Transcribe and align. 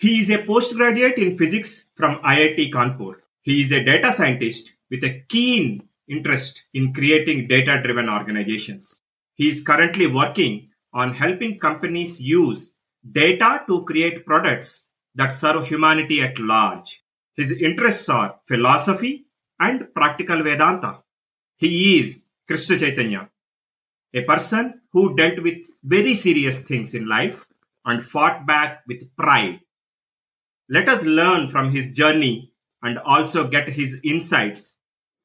He 0.00 0.20
is 0.20 0.30
a 0.30 0.42
postgraduate 0.42 1.18
in 1.18 1.36
physics 1.36 1.84
from 1.94 2.22
IIT 2.22 2.72
Kanpur. 2.72 3.16
He 3.42 3.64
is 3.64 3.70
a 3.70 3.84
data 3.84 4.12
scientist 4.12 4.72
with 4.90 5.04
a 5.04 5.20
keen 5.28 5.90
interest 6.08 6.64
in 6.72 6.94
creating 6.94 7.48
data 7.48 7.82
driven 7.84 8.08
organizations. 8.08 9.02
He 9.34 9.48
is 9.48 9.62
currently 9.62 10.06
working 10.06 10.70
on 10.94 11.12
helping 11.12 11.58
companies 11.58 12.18
use 12.18 12.72
data 13.12 13.62
to 13.68 13.84
create 13.84 14.24
products 14.24 14.86
that 15.16 15.34
serve 15.34 15.68
humanity 15.68 16.22
at 16.22 16.38
large. 16.38 17.04
His 17.34 17.52
interests 17.52 18.08
are 18.08 18.40
philosophy 18.46 19.26
and 19.58 19.92
practical 19.92 20.42
Vedanta. 20.42 21.02
He 21.58 22.00
is 22.00 22.22
Krishna 22.48 22.78
Chaitanya, 22.78 23.28
a 24.14 24.22
person 24.22 24.80
who 24.92 25.14
dealt 25.14 25.42
with 25.42 25.66
very 25.84 26.14
serious 26.14 26.62
things 26.62 26.94
in 26.94 27.06
life 27.06 27.46
and 27.84 28.02
fought 28.02 28.46
back 28.46 28.82
with 28.86 29.14
pride 29.14 29.60
let 30.72 30.88
us 30.88 31.02
learn 31.02 31.48
from 31.48 31.72
his 31.72 31.90
journey 31.90 32.52
and 32.80 32.96
also 33.00 33.48
get 33.48 33.68
his 33.68 33.96
insights 34.04 34.76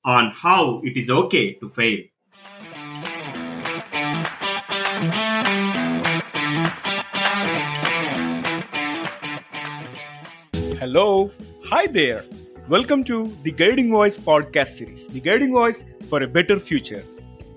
on 0.03 0.31
how 0.31 0.81
it 0.83 0.97
is 0.97 1.07
okay 1.07 1.53
to 1.59 1.69
fail. 1.69 1.99
Hello, 10.79 11.31
hi 11.63 11.85
there. 11.85 12.25
Welcome 12.67 13.03
to 13.03 13.31
the 13.43 13.51
Guiding 13.51 13.91
Voice 13.91 14.17
podcast 14.17 14.69
series, 14.69 15.07
The 15.09 15.19
Guiding 15.19 15.51
Voice 15.51 15.83
for 16.09 16.23
a 16.23 16.27
Better 16.27 16.59
Future. 16.59 17.03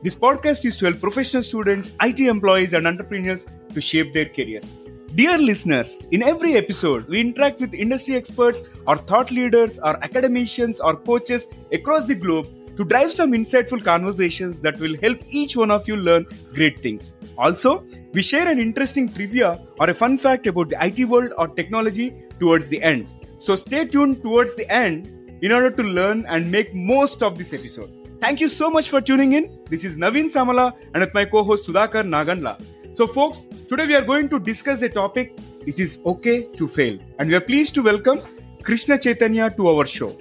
This 0.02 0.14
podcast 0.14 0.66
is 0.66 0.76
to 0.76 0.84
help 0.84 1.00
professional 1.00 1.42
students, 1.42 1.92
IT 2.02 2.20
employees, 2.20 2.74
and 2.74 2.86
entrepreneurs 2.86 3.46
to 3.72 3.80
shape 3.80 4.12
their 4.12 4.26
careers. 4.26 4.76
Dear 5.18 5.36
listeners, 5.36 6.00
in 6.12 6.22
every 6.22 6.54
episode, 6.54 7.08
we 7.08 7.18
interact 7.20 7.60
with 7.60 7.74
industry 7.74 8.14
experts 8.14 8.62
or 8.86 8.96
thought 8.96 9.32
leaders 9.32 9.76
or 9.80 9.96
academicians 10.04 10.78
or 10.78 10.94
coaches 10.94 11.48
across 11.72 12.04
the 12.06 12.14
globe 12.14 12.46
to 12.76 12.84
drive 12.84 13.10
some 13.12 13.32
insightful 13.32 13.82
conversations 13.82 14.60
that 14.60 14.78
will 14.78 14.96
help 15.02 15.18
each 15.28 15.56
one 15.56 15.72
of 15.72 15.88
you 15.88 15.96
learn 15.96 16.24
great 16.54 16.78
things. 16.78 17.16
Also, 17.36 17.84
we 18.12 18.22
share 18.22 18.46
an 18.46 18.60
interesting 18.60 19.08
trivia 19.08 19.60
or 19.80 19.90
a 19.90 19.92
fun 19.92 20.18
fact 20.18 20.46
about 20.46 20.68
the 20.68 20.78
IT 20.80 21.04
world 21.06 21.32
or 21.36 21.48
technology 21.48 22.14
towards 22.38 22.68
the 22.68 22.80
end. 22.80 23.08
So 23.38 23.56
stay 23.56 23.86
tuned 23.86 24.22
towards 24.22 24.54
the 24.54 24.72
end 24.72 25.08
in 25.42 25.50
order 25.50 25.72
to 25.72 25.82
learn 25.82 26.26
and 26.28 26.48
make 26.48 26.72
most 26.72 27.24
of 27.24 27.36
this 27.36 27.52
episode. 27.52 27.90
Thank 28.20 28.38
you 28.38 28.48
so 28.48 28.70
much 28.70 28.88
for 28.88 29.00
tuning 29.00 29.32
in. 29.32 29.58
This 29.68 29.82
is 29.82 29.96
Naveen 29.96 30.30
Samala 30.30 30.74
and 30.94 31.00
with 31.00 31.12
my 31.12 31.24
co-host 31.24 31.68
Sudhakar 31.68 32.04
Nagandla. 32.04 32.77
So, 32.98 33.06
folks, 33.06 33.46
today 33.68 33.86
we 33.86 33.94
are 33.94 34.02
going 34.02 34.28
to 34.30 34.40
discuss 34.40 34.80
the 34.80 34.88
topic 34.88 35.38
It 35.64 35.78
is 35.78 36.00
okay 36.04 36.48
to 36.56 36.66
fail. 36.66 36.98
And 37.20 37.28
we 37.28 37.36
are 37.36 37.40
pleased 37.40 37.74
to 37.76 37.82
welcome 37.88 38.18
Krishna 38.64 38.98
Chaitanya 38.98 39.50
to 39.50 39.68
our 39.68 39.86
show. 39.86 40.18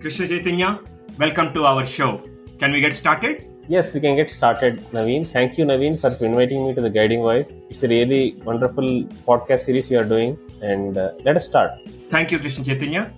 Krishna 0.00 0.26
Chaitanya, 0.26 0.80
welcome 1.20 1.54
to 1.54 1.64
our 1.64 1.86
show. 1.86 2.28
Can 2.58 2.72
we 2.72 2.80
get 2.80 2.94
started? 2.94 3.44
Yes, 3.68 3.94
we 3.94 4.00
can 4.00 4.16
get 4.16 4.32
started, 4.32 4.80
Naveen. 4.96 5.24
Thank 5.24 5.56
you, 5.56 5.66
Naveen, 5.66 6.00
for 6.00 6.10
inviting 6.24 6.66
me 6.66 6.74
to 6.74 6.80
the 6.80 6.90
Guiding 6.90 7.22
Voice. 7.22 7.46
It's 7.70 7.84
a 7.84 7.88
really 7.94 8.34
wonderful 8.44 9.04
podcast 9.28 9.66
series 9.66 9.88
you 9.88 10.00
are 10.00 10.08
doing, 10.16 10.36
and 10.62 10.98
uh, 10.98 11.12
let 11.24 11.36
us 11.36 11.44
start. 11.44 11.78
Thank 12.08 12.32
you, 12.32 12.40
Krishna 12.40 12.64
Chaitanya. 12.64 13.14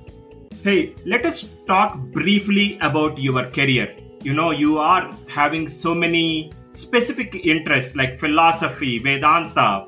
Hey, 0.63 0.95
let 1.07 1.25
us 1.25 1.57
talk 1.67 1.97
briefly 2.19 2.79
about 2.83 3.17
your 3.17 3.49
career. 3.53 3.89
You 4.23 4.35
know, 4.35 4.51
you 4.51 4.79
are 4.79 5.11
having 5.29 5.67
so 5.71 5.95
many 5.95 6.51
specific 6.79 7.35
interests 7.45 7.97
like 7.97 8.19
philosophy, 8.19 8.99
Vedanta? 8.99 9.87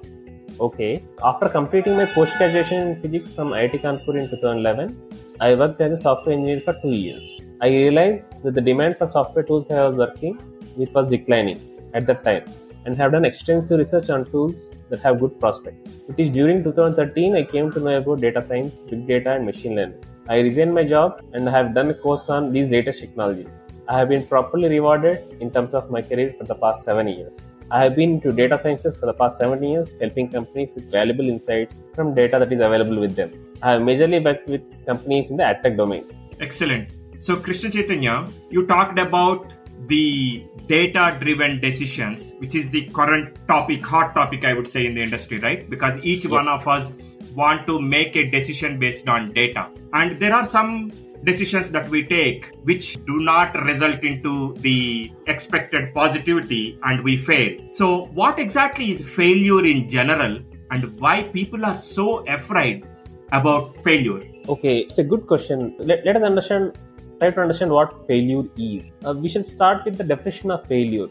Okay. 0.61 1.03
After 1.23 1.49
completing 1.49 1.97
my 1.97 2.07
post 2.07 2.37
graduation 2.37 2.89
in 2.89 3.01
physics 3.01 3.33
from 3.35 3.51
IIT 3.51 3.83
Kanpur 3.83 4.19
in 4.19 4.29
2011, 4.29 4.97
I 5.41 5.55
worked 5.55 5.81
as 5.81 5.93
a 5.93 6.03
software 6.03 6.35
engineer 6.35 6.63
for 6.65 6.75
two 6.83 6.91
years. 6.91 7.25
I 7.63 7.69
realized 7.69 8.43
that 8.43 8.55
the 8.55 8.61
demand 8.61 8.97
for 8.99 9.07
software 9.07 9.45
tools 9.45 9.71
I 9.71 9.87
was 9.89 9.97
working 9.97 10.39
with 10.77 10.91
was 10.93 11.09
declining 11.09 11.61
at 11.95 12.07
that 12.09 12.25
time 12.25 12.45
and 12.85 12.97
have 12.97 13.13
done 13.13 13.25
extensive 13.25 13.79
research 13.79 14.11
on 14.11 14.31
tools 14.31 14.71
that 14.91 15.01
have 15.01 15.21
good 15.21 15.39
prospects. 15.39 15.89
It 16.09 16.19
is 16.19 16.29
during 16.29 16.65
2013 16.65 17.37
I 17.37 17.45
came 17.45 17.71
to 17.71 17.81
know 17.81 17.97
about 17.99 18.21
data 18.21 18.45
science, 18.47 18.75
big 18.91 19.07
data, 19.07 19.33
and 19.33 19.47
machine 19.47 19.77
learning. 19.77 20.03
I 20.29 20.39
resigned 20.39 20.75
my 20.75 20.85
job 20.85 21.23
and 21.33 21.49
have 21.49 21.75
done 21.75 21.91
a 21.91 21.95
course 21.95 22.29
on 22.29 22.53
these 22.53 22.69
latest 22.69 23.01
technologies. 23.01 23.61
I 23.91 23.99
have 23.99 24.09
been 24.09 24.25
properly 24.25 24.69
rewarded 24.69 25.19
in 25.41 25.51
terms 25.51 25.75
of 25.75 25.91
my 25.91 26.01
career 26.01 26.33
for 26.39 26.45
the 26.45 26.55
past 26.55 26.85
seven 26.85 27.09
years. 27.09 27.39
I 27.73 27.83
have 27.83 27.97
been 27.97 28.11
into 28.15 28.31
data 28.31 28.57
sciences 28.57 28.97
for 28.97 29.07
the 29.07 29.13
past 29.13 29.41
seven 29.41 29.65
years, 29.65 29.95
helping 30.01 30.29
companies 30.29 30.71
with 30.77 30.89
valuable 30.93 31.29
insights 31.29 31.75
from 31.97 32.15
data 32.15 32.39
that 32.39 32.53
is 32.53 32.61
available 32.61 33.01
with 33.01 33.17
them. 33.17 33.33
I 33.63 33.73
have 33.73 33.83
majorly 33.83 34.25
worked 34.25 34.49
with 34.49 34.63
companies 34.87 35.29
in 35.29 35.39
the 35.39 35.43
AdTech 35.43 35.77
domain. 35.77 36.05
Excellent. 36.39 36.93
So, 37.19 37.35
Krishna 37.35 37.71
Chaitanya, 37.71 38.29
you 38.49 38.65
talked 38.65 39.01
about 39.01 39.53
the 39.89 40.47
data 40.69 41.17
driven 41.21 41.59
decisions, 41.59 42.33
which 42.39 42.55
is 42.55 42.71
the 42.71 42.89
current 42.91 43.41
topic, 43.49 43.85
hot 43.85 44.15
topic, 44.15 44.45
I 44.45 44.53
would 44.53 44.69
say, 44.69 44.87
in 44.87 44.95
the 44.95 45.03
industry, 45.03 45.39
right? 45.39 45.69
Because 45.69 45.99
each 46.05 46.27
yes. 46.27 46.31
one 46.31 46.47
of 46.47 46.69
us 46.69 46.97
want 47.35 47.67
to 47.67 47.81
make 47.81 48.15
a 48.15 48.31
decision 48.31 48.79
based 48.79 49.09
on 49.09 49.33
data. 49.33 49.69
And 49.93 50.21
there 50.21 50.33
are 50.33 50.45
some 50.45 50.93
decisions 51.25 51.71
that 51.71 51.89
we 51.89 52.05
take 52.05 52.53
which 52.65 53.05
do 53.07 53.19
not 53.19 53.55
result 53.65 54.03
into 54.03 54.55
the 54.55 55.13
expected 55.27 55.93
positivity 55.95 56.79
and 56.85 57.03
we 57.03 57.17
fail. 57.19 57.59
So, 57.69 58.07
what 58.07 58.39
exactly 58.39 58.91
is 58.91 59.03
failure 59.03 59.65
in 59.65 59.89
general 59.89 60.41
and 60.71 61.01
why 61.01 61.25
people 61.25 61.65
are 61.67 61.77
so 61.77 62.25
afraid 62.27 62.87
about 63.33 63.83
failure? 63.83 64.23
Okay, 64.49 64.79
it's 64.81 64.99
a 64.99 65.05
good 65.05 65.27
question. 65.27 65.77
Let, 65.79 66.05
let 66.05 66.17
us 66.17 66.23
understand, 66.23 66.79
try 67.19 67.31
to 67.31 67.41
understand 67.41 67.71
what 67.71 68.07
failure 68.09 68.45
is. 68.57 68.91
Uh, 69.05 69.15
we 69.15 69.29
should 69.29 69.47
start 69.47 69.85
with 69.85 69.99
the 69.99 70.05
definition 70.05 70.51
of 70.51 70.67
failure. 70.67 71.09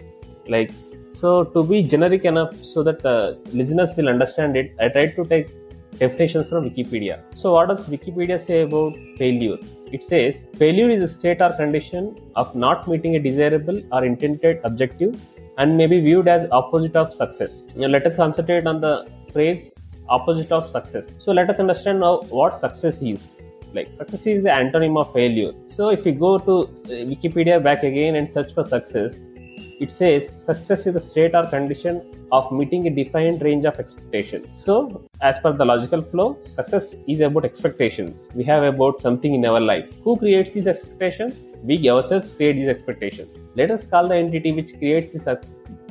Like, 0.47 0.71
so 1.11 1.43
to 1.43 1.63
be 1.63 1.83
generic 1.83 2.25
enough 2.25 2.55
so 2.63 2.83
that 2.83 2.99
the 2.99 3.39
listeners 3.53 3.95
will 3.95 4.09
understand 4.09 4.57
it, 4.57 4.73
I 4.79 4.89
tried 4.89 5.15
to 5.15 5.25
take 5.25 5.49
definitions 5.99 6.47
from 6.47 6.69
Wikipedia. 6.69 7.19
So, 7.37 7.53
what 7.53 7.69
does 7.69 7.87
Wikipedia 7.87 8.43
say 8.45 8.61
about 8.61 8.93
failure? 9.17 9.57
It 9.91 10.03
says 10.03 10.35
failure 10.57 10.89
is 10.89 11.03
a 11.03 11.07
state 11.07 11.41
or 11.41 11.51
condition 11.53 12.15
of 12.35 12.55
not 12.55 12.87
meeting 12.87 13.15
a 13.15 13.19
desirable 13.19 13.81
or 13.91 14.05
intended 14.05 14.61
objective 14.63 15.19
and 15.57 15.75
may 15.75 15.87
be 15.87 15.99
viewed 15.99 16.27
as 16.27 16.47
opposite 16.51 16.95
of 16.95 17.13
success. 17.13 17.61
Now, 17.75 17.87
let 17.87 18.05
us 18.05 18.15
concentrate 18.15 18.65
on 18.65 18.81
the 18.81 19.07
phrase 19.33 19.71
opposite 20.07 20.51
of 20.51 20.69
success. 20.71 21.05
So, 21.19 21.31
let 21.31 21.49
us 21.49 21.59
understand 21.59 21.99
now 21.99 22.21
what 22.29 22.59
success 22.59 23.01
is. 23.01 23.27
Like 23.73 23.93
success 23.93 24.25
is 24.25 24.43
the 24.43 24.49
antonym 24.49 24.99
of 24.99 25.13
failure. 25.13 25.51
So, 25.69 25.89
if 25.89 26.03
we 26.03 26.11
go 26.11 26.37
to 26.37 26.61
uh, 26.61 27.03
Wikipedia 27.13 27.63
back 27.63 27.83
again 27.83 28.15
and 28.15 28.31
search 28.31 28.53
for 28.53 28.63
success, 28.63 29.15
it 29.79 29.91
says 29.91 30.29
success 30.45 30.85
is 30.85 30.95
a 30.95 30.99
state 30.99 31.33
or 31.33 31.43
condition 31.43 32.01
of 32.31 32.51
meeting 32.51 32.87
a 32.87 32.89
defined 32.89 33.41
range 33.41 33.65
of 33.65 33.79
expectations. 33.79 34.61
So, 34.65 35.03
as 35.21 35.39
per 35.39 35.53
the 35.53 35.65
logical 35.65 36.01
flow, 36.01 36.37
success 36.45 36.95
is 37.07 37.21
about 37.21 37.45
expectations. 37.45 38.27
We 38.35 38.43
have 38.43 38.63
about 38.63 39.01
something 39.01 39.33
in 39.33 39.45
our 39.45 39.59
lives. 39.59 39.99
Who 40.03 40.17
creates 40.17 40.51
these 40.51 40.67
expectations? 40.67 41.33
We 41.63 41.89
ourselves 41.89 42.33
create 42.33 42.57
these 42.57 42.69
expectations. 42.69 43.29
Let 43.55 43.71
us 43.71 43.85
call 43.85 44.07
the 44.07 44.15
entity 44.15 44.51
which 44.51 44.77
creates 44.77 45.13
these, 45.13 45.27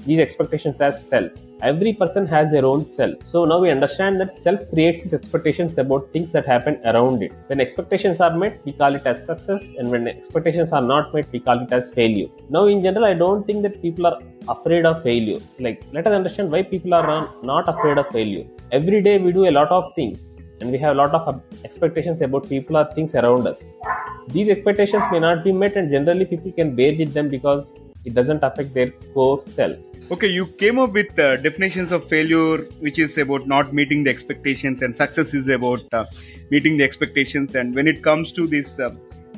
these 0.08 0.20
expectations 0.26 0.80
as 0.88 0.96
self 1.12 1.32
every 1.62 1.92
person 1.92 2.26
has 2.26 2.50
their 2.50 2.64
own 2.64 2.86
self. 2.86 3.14
So 3.30 3.44
now 3.44 3.58
we 3.58 3.70
understand 3.70 4.20
that 4.20 4.34
self 4.36 4.60
creates 4.70 5.04
these 5.04 5.14
expectations 5.14 5.76
about 5.78 6.12
things 6.12 6.32
that 6.32 6.46
happen 6.46 6.80
around 6.84 7.22
it. 7.22 7.32
When 7.48 7.60
expectations 7.60 8.20
are 8.20 8.36
met, 8.36 8.60
we 8.64 8.72
call 8.72 8.94
it 8.94 9.06
as 9.06 9.24
success, 9.24 9.62
and 9.78 9.90
when 9.90 10.06
expectations 10.08 10.72
are 10.72 10.80
not 10.80 11.12
met, 11.14 11.26
we 11.32 11.40
call 11.40 11.60
it 11.62 11.72
as 11.72 11.90
failure. 11.90 12.28
Now, 12.48 12.66
in 12.66 12.82
general, 12.82 13.04
I 13.04 13.14
don't 13.14 13.46
think 13.46 13.62
that 13.62 13.80
people 13.82 14.06
are 14.06 14.18
afraid 14.48 14.86
of 14.86 15.02
failure. 15.02 15.40
Like, 15.58 15.82
let 15.92 16.06
us 16.06 16.12
understand 16.12 16.50
why 16.50 16.62
people 16.62 16.94
are 16.94 17.28
not 17.42 17.68
afraid 17.68 17.98
of 17.98 18.08
failure. 18.10 18.44
Every 18.72 19.02
day 19.02 19.18
we 19.18 19.32
do 19.32 19.48
a 19.48 19.54
lot 19.58 19.70
of 19.70 19.94
things, 19.94 20.26
and 20.60 20.70
we 20.70 20.78
have 20.78 20.92
a 20.96 20.98
lot 21.02 21.12
of 21.14 21.42
expectations 21.64 22.20
about 22.20 22.48
people 22.48 22.76
or 22.76 22.86
things 22.92 23.14
around 23.14 23.46
us. 23.46 23.58
These 24.28 24.48
expectations 24.50 25.02
may 25.10 25.18
not 25.18 25.42
be 25.42 25.52
met, 25.52 25.76
and 25.76 25.90
generally, 25.90 26.24
people 26.24 26.52
can 26.52 26.74
bear 26.76 26.94
with 26.96 27.12
them 27.14 27.28
because 27.28 27.66
it 28.08 28.14
doesn't 28.20 28.48
affect 28.50 28.72
their 28.78 28.90
core 29.14 29.42
self 29.58 29.76
Okay, 30.10 30.28
you 30.28 30.46
came 30.46 30.78
up 30.78 30.92
with 30.92 31.18
uh, 31.18 31.36
definitions 31.36 31.92
of 31.92 32.08
failure, 32.08 32.62
which 32.80 32.98
is 32.98 33.18
about 33.18 33.46
not 33.46 33.74
meeting 33.74 34.04
the 34.04 34.10
expectations, 34.10 34.80
and 34.80 34.96
success 34.96 35.34
is 35.34 35.48
about 35.48 35.82
uh, 35.92 36.02
meeting 36.50 36.78
the 36.78 36.84
expectations. 36.84 37.54
And 37.54 37.74
when 37.74 37.86
it 37.86 38.02
comes 38.02 38.32
to 38.32 38.46
this 38.46 38.80
uh, 38.80 38.88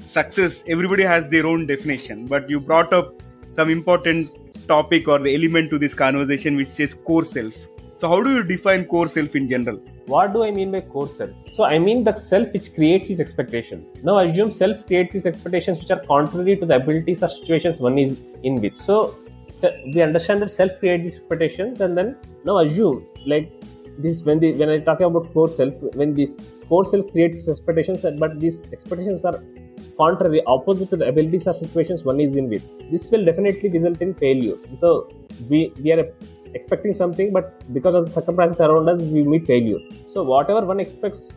success, 0.01 0.63
everybody 0.69 1.03
has 1.03 1.27
their 1.27 1.45
own 1.45 1.67
definition. 1.67 2.25
But 2.27 2.49
you 2.49 2.61
brought 2.61 2.93
up 2.93 3.21
some 3.51 3.69
important 3.69 4.31
topic 4.69 5.09
or 5.09 5.19
the 5.19 5.35
element 5.35 5.71
to 5.71 5.79
this 5.81 5.93
conversation, 5.93 6.55
which 6.55 6.71
says 6.71 6.95
core 6.95 7.25
self. 7.25 7.53
So, 7.97 8.09
how 8.09 8.23
do 8.23 8.33
you 8.33 8.45
define 8.45 8.85
core 8.85 9.09
self 9.09 9.35
in 9.35 9.49
general? 9.49 9.83
What 10.11 10.33
do 10.33 10.43
I 10.43 10.51
mean 10.51 10.73
by 10.73 10.81
core 10.81 11.09
self? 11.09 11.31
So, 11.53 11.63
I 11.63 11.79
mean 11.79 12.03
the 12.03 12.19
self 12.19 12.53
which 12.53 12.75
creates 12.75 13.07
these 13.09 13.21
expectations. 13.21 13.85
Now, 14.03 14.19
assume 14.19 14.53
self 14.53 14.85
creates 14.87 15.13
these 15.13 15.27
expectations 15.27 15.79
which 15.79 15.93
are 15.93 16.01
contrary 16.05 16.57
to 16.57 16.67
the 16.67 16.77
abilities 16.77 17.23
or 17.23 17.29
situations 17.29 17.79
one 17.79 17.97
is 17.97 18.17
in 18.43 18.57
with. 18.61 18.81
So, 18.81 19.17
we 19.95 20.03
understand 20.03 20.41
that 20.41 20.51
self 20.51 20.73
creates 20.81 21.05
these 21.05 21.19
expectations 21.21 21.81
and 21.81 21.97
then 21.97 22.17
now 22.45 22.59
assume 22.59 23.07
like 23.25 23.53
this 23.99 24.25
when 24.25 24.41
the 24.41 24.53
when 24.55 24.71
I 24.71 24.79
talk 24.81 25.01
about 25.01 25.33
core 25.33 25.49
self 25.61 25.75
when 26.01 26.15
this 26.15 26.37
core 26.69 26.85
self 26.85 27.13
creates 27.13 27.47
expectations, 27.47 28.05
but 28.19 28.41
these 28.41 28.63
expectations 28.73 29.25
are 29.25 29.39
contrary, 29.97 30.43
opposite 30.47 30.91
to 30.91 30.97
the 30.97 31.07
abilities 31.07 31.47
or 31.47 31.55
situations 31.55 32.05
one 32.05 32.21
is 32.21 32.35
in 32.35 32.49
with. 32.49 32.65
This 32.91 33.11
will 33.13 33.25
definitely 33.25 33.69
result 33.79 34.03
in 34.03 34.15
failure. 34.15 34.57
So 34.81 35.09
we 35.49 35.73
we 35.85 35.93
are 35.93 36.05
expecting 36.55 36.95
something, 36.95 37.33
but 37.33 37.73
because 37.73 37.95
of 37.95 38.07
the 38.07 38.13
circumstances 38.13 38.61
around 38.61 38.89
us, 38.89 39.01
we 39.03 39.23
meet 39.23 39.47
failure. 39.47 39.79
So 40.13 40.23
whatever 40.23 40.65
one 40.67 40.81
expects 40.81 41.33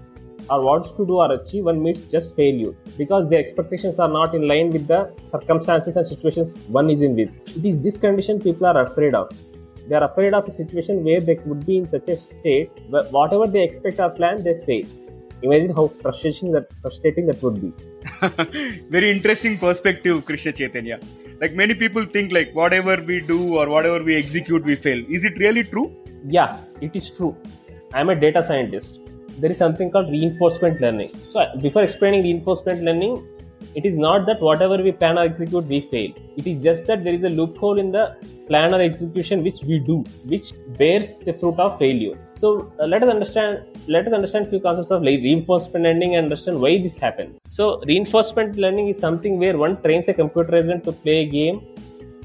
or 0.49 0.61
wants 0.61 0.91
to 0.91 1.05
do 1.05 1.17
or 1.17 1.31
achieve, 1.31 1.65
one 1.65 1.81
meets 1.81 2.03
just 2.05 2.35
failure 2.35 2.73
because 2.97 3.29
their 3.29 3.39
expectations 3.39 3.99
are 3.99 4.09
not 4.09 4.35
in 4.35 4.47
line 4.47 4.69
with 4.69 4.87
the 4.87 5.11
circumstances 5.31 5.95
and 5.95 6.07
situations 6.07 6.53
one 6.67 6.89
is 6.89 7.01
in 7.01 7.15
with. 7.15 7.29
It 7.57 7.65
is 7.65 7.79
this 7.79 7.97
condition 7.97 8.39
people 8.39 8.65
are 8.65 8.81
afraid 8.83 9.15
of. 9.15 9.31
They 9.87 9.95
are 9.95 10.03
afraid 10.05 10.33
of 10.33 10.47
a 10.47 10.51
situation 10.51 11.03
where 11.03 11.19
they 11.19 11.35
would 11.45 11.65
be 11.65 11.77
in 11.77 11.89
such 11.89 12.07
a 12.07 12.17
state 12.17 12.71
where 12.89 13.03
whatever 13.05 13.47
they 13.47 13.63
expect 13.63 13.99
or 13.99 14.09
plan, 14.09 14.43
they 14.43 14.61
fail. 14.65 14.85
Imagine 15.41 15.75
how 15.75 15.89
frustrating 16.01 16.53
that 16.53 16.67
frustrating 16.81 17.25
that 17.27 17.41
would 17.43 17.61
be. 17.61 17.73
Very 18.89 19.11
interesting 19.11 19.57
perspective, 19.57 20.25
Krishna 20.25 20.53
Chaitanya. 20.53 20.99
Like 21.43 21.55
many 21.55 21.73
people 21.73 22.05
think 22.05 22.31
like 22.31 22.53
whatever 22.55 22.95
we 23.05 23.19
do 23.19 23.57
or 23.57 23.67
whatever 23.67 24.01
we 24.01 24.15
execute, 24.15 24.63
we 24.63 24.75
fail. 24.75 25.03
Is 25.09 25.25
it 25.25 25.37
really 25.39 25.63
true? 25.65 25.93
Yeah, 26.25 26.57
it 26.79 26.95
is 26.95 27.09
true. 27.09 27.35
I 27.93 27.99
am 27.99 28.09
a 28.09 28.15
data 28.15 28.41
scientist. 28.41 28.99
There 29.39 29.51
is 29.51 29.57
something 29.57 29.91
called 29.91 30.09
reinforcement 30.09 30.79
learning. 30.79 31.11
So 31.33 31.43
before 31.59 31.83
explaining 31.83 32.23
reinforcement 32.23 32.83
learning, 32.83 33.27
it 33.75 33.85
is 33.85 33.95
not 33.95 34.25
that 34.27 34.39
whatever 34.39 34.77
we 34.77 34.93
plan 34.93 35.17
or 35.17 35.23
execute 35.23 35.65
we 35.65 35.81
fail 35.91 36.11
it 36.37 36.47
is 36.47 36.63
just 36.63 36.85
that 36.85 37.03
there 37.03 37.13
is 37.13 37.23
a 37.23 37.29
loophole 37.29 37.79
in 37.79 37.91
the 37.91 38.15
plan 38.47 38.73
or 38.73 38.81
execution 38.81 39.43
which 39.43 39.61
we 39.63 39.79
do 39.79 40.03
which 40.25 40.51
bears 40.77 41.15
the 41.25 41.33
fruit 41.33 41.57
of 41.65 41.79
failure 41.79 42.17
so 42.43 42.49
uh, 42.81 42.85
let 42.93 43.01
us 43.03 43.09
understand 43.15 43.77
let 43.95 44.07
us 44.07 44.13
understand 44.17 44.49
few 44.53 44.59
concepts 44.65 44.91
of 44.95 45.01
reinforcement 45.01 45.85
learning 45.87 46.15
and 46.15 46.25
understand 46.25 46.59
why 46.63 46.71
this 46.85 46.95
happens. 47.03 47.39
So 47.47 47.81
reinforcement 47.91 48.57
learning 48.57 48.89
is 48.89 48.99
something 48.99 49.39
where 49.39 49.57
one 49.57 49.81
trains 49.81 50.09
a 50.09 50.13
computer 50.13 50.57
agent 50.57 50.83
to 50.87 50.91
play 50.91 51.17
a 51.21 51.25
game 51.37 51.61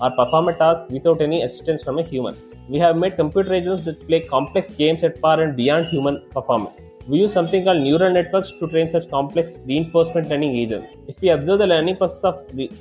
or 0.00 0.10
perform 0.18 0.48
a 0.48 0.54
task 0.54 0.90
without 0.90 1.22
any 1.22 1.42
assistance 1.42 1.84
from 1.84 2.00
a 2.00 2.02
human. 2.02 2.34
We 2.68 2.80
have 2.80 2.96
made 2.96 3.14
computer 3.14 3.54
agents 3.54 3.84
that 3.84 4.06
play 4.08 4.20
complex 4.20 4.74
games 4.82 5.04
at 5.04 5.20
par 5.20 5.40
and 5.40 5.56
beyond 5.56 5.86
human 5.86 6.22
performance 6.32 6.87
we 7.08 7.18
use 7.18 7.32
something 7.32 7.64
called 7.64 7.82
neural 7.82 8.12
networks 8.12 8.50
to 8.58 8.66
train 8.68 8.90
such 8.90 9.08
complex 9.10 9.52
reinforcement 9.64 10.28
learning 10.28 10.54
agents. 10.56 10.94
If 11.06 11.20
we 11.22 11.30
observe 11.30 11.58
the 11.60 11.66
learning 11.66 11.96
process 11.96 12.24
of 12.24 12.36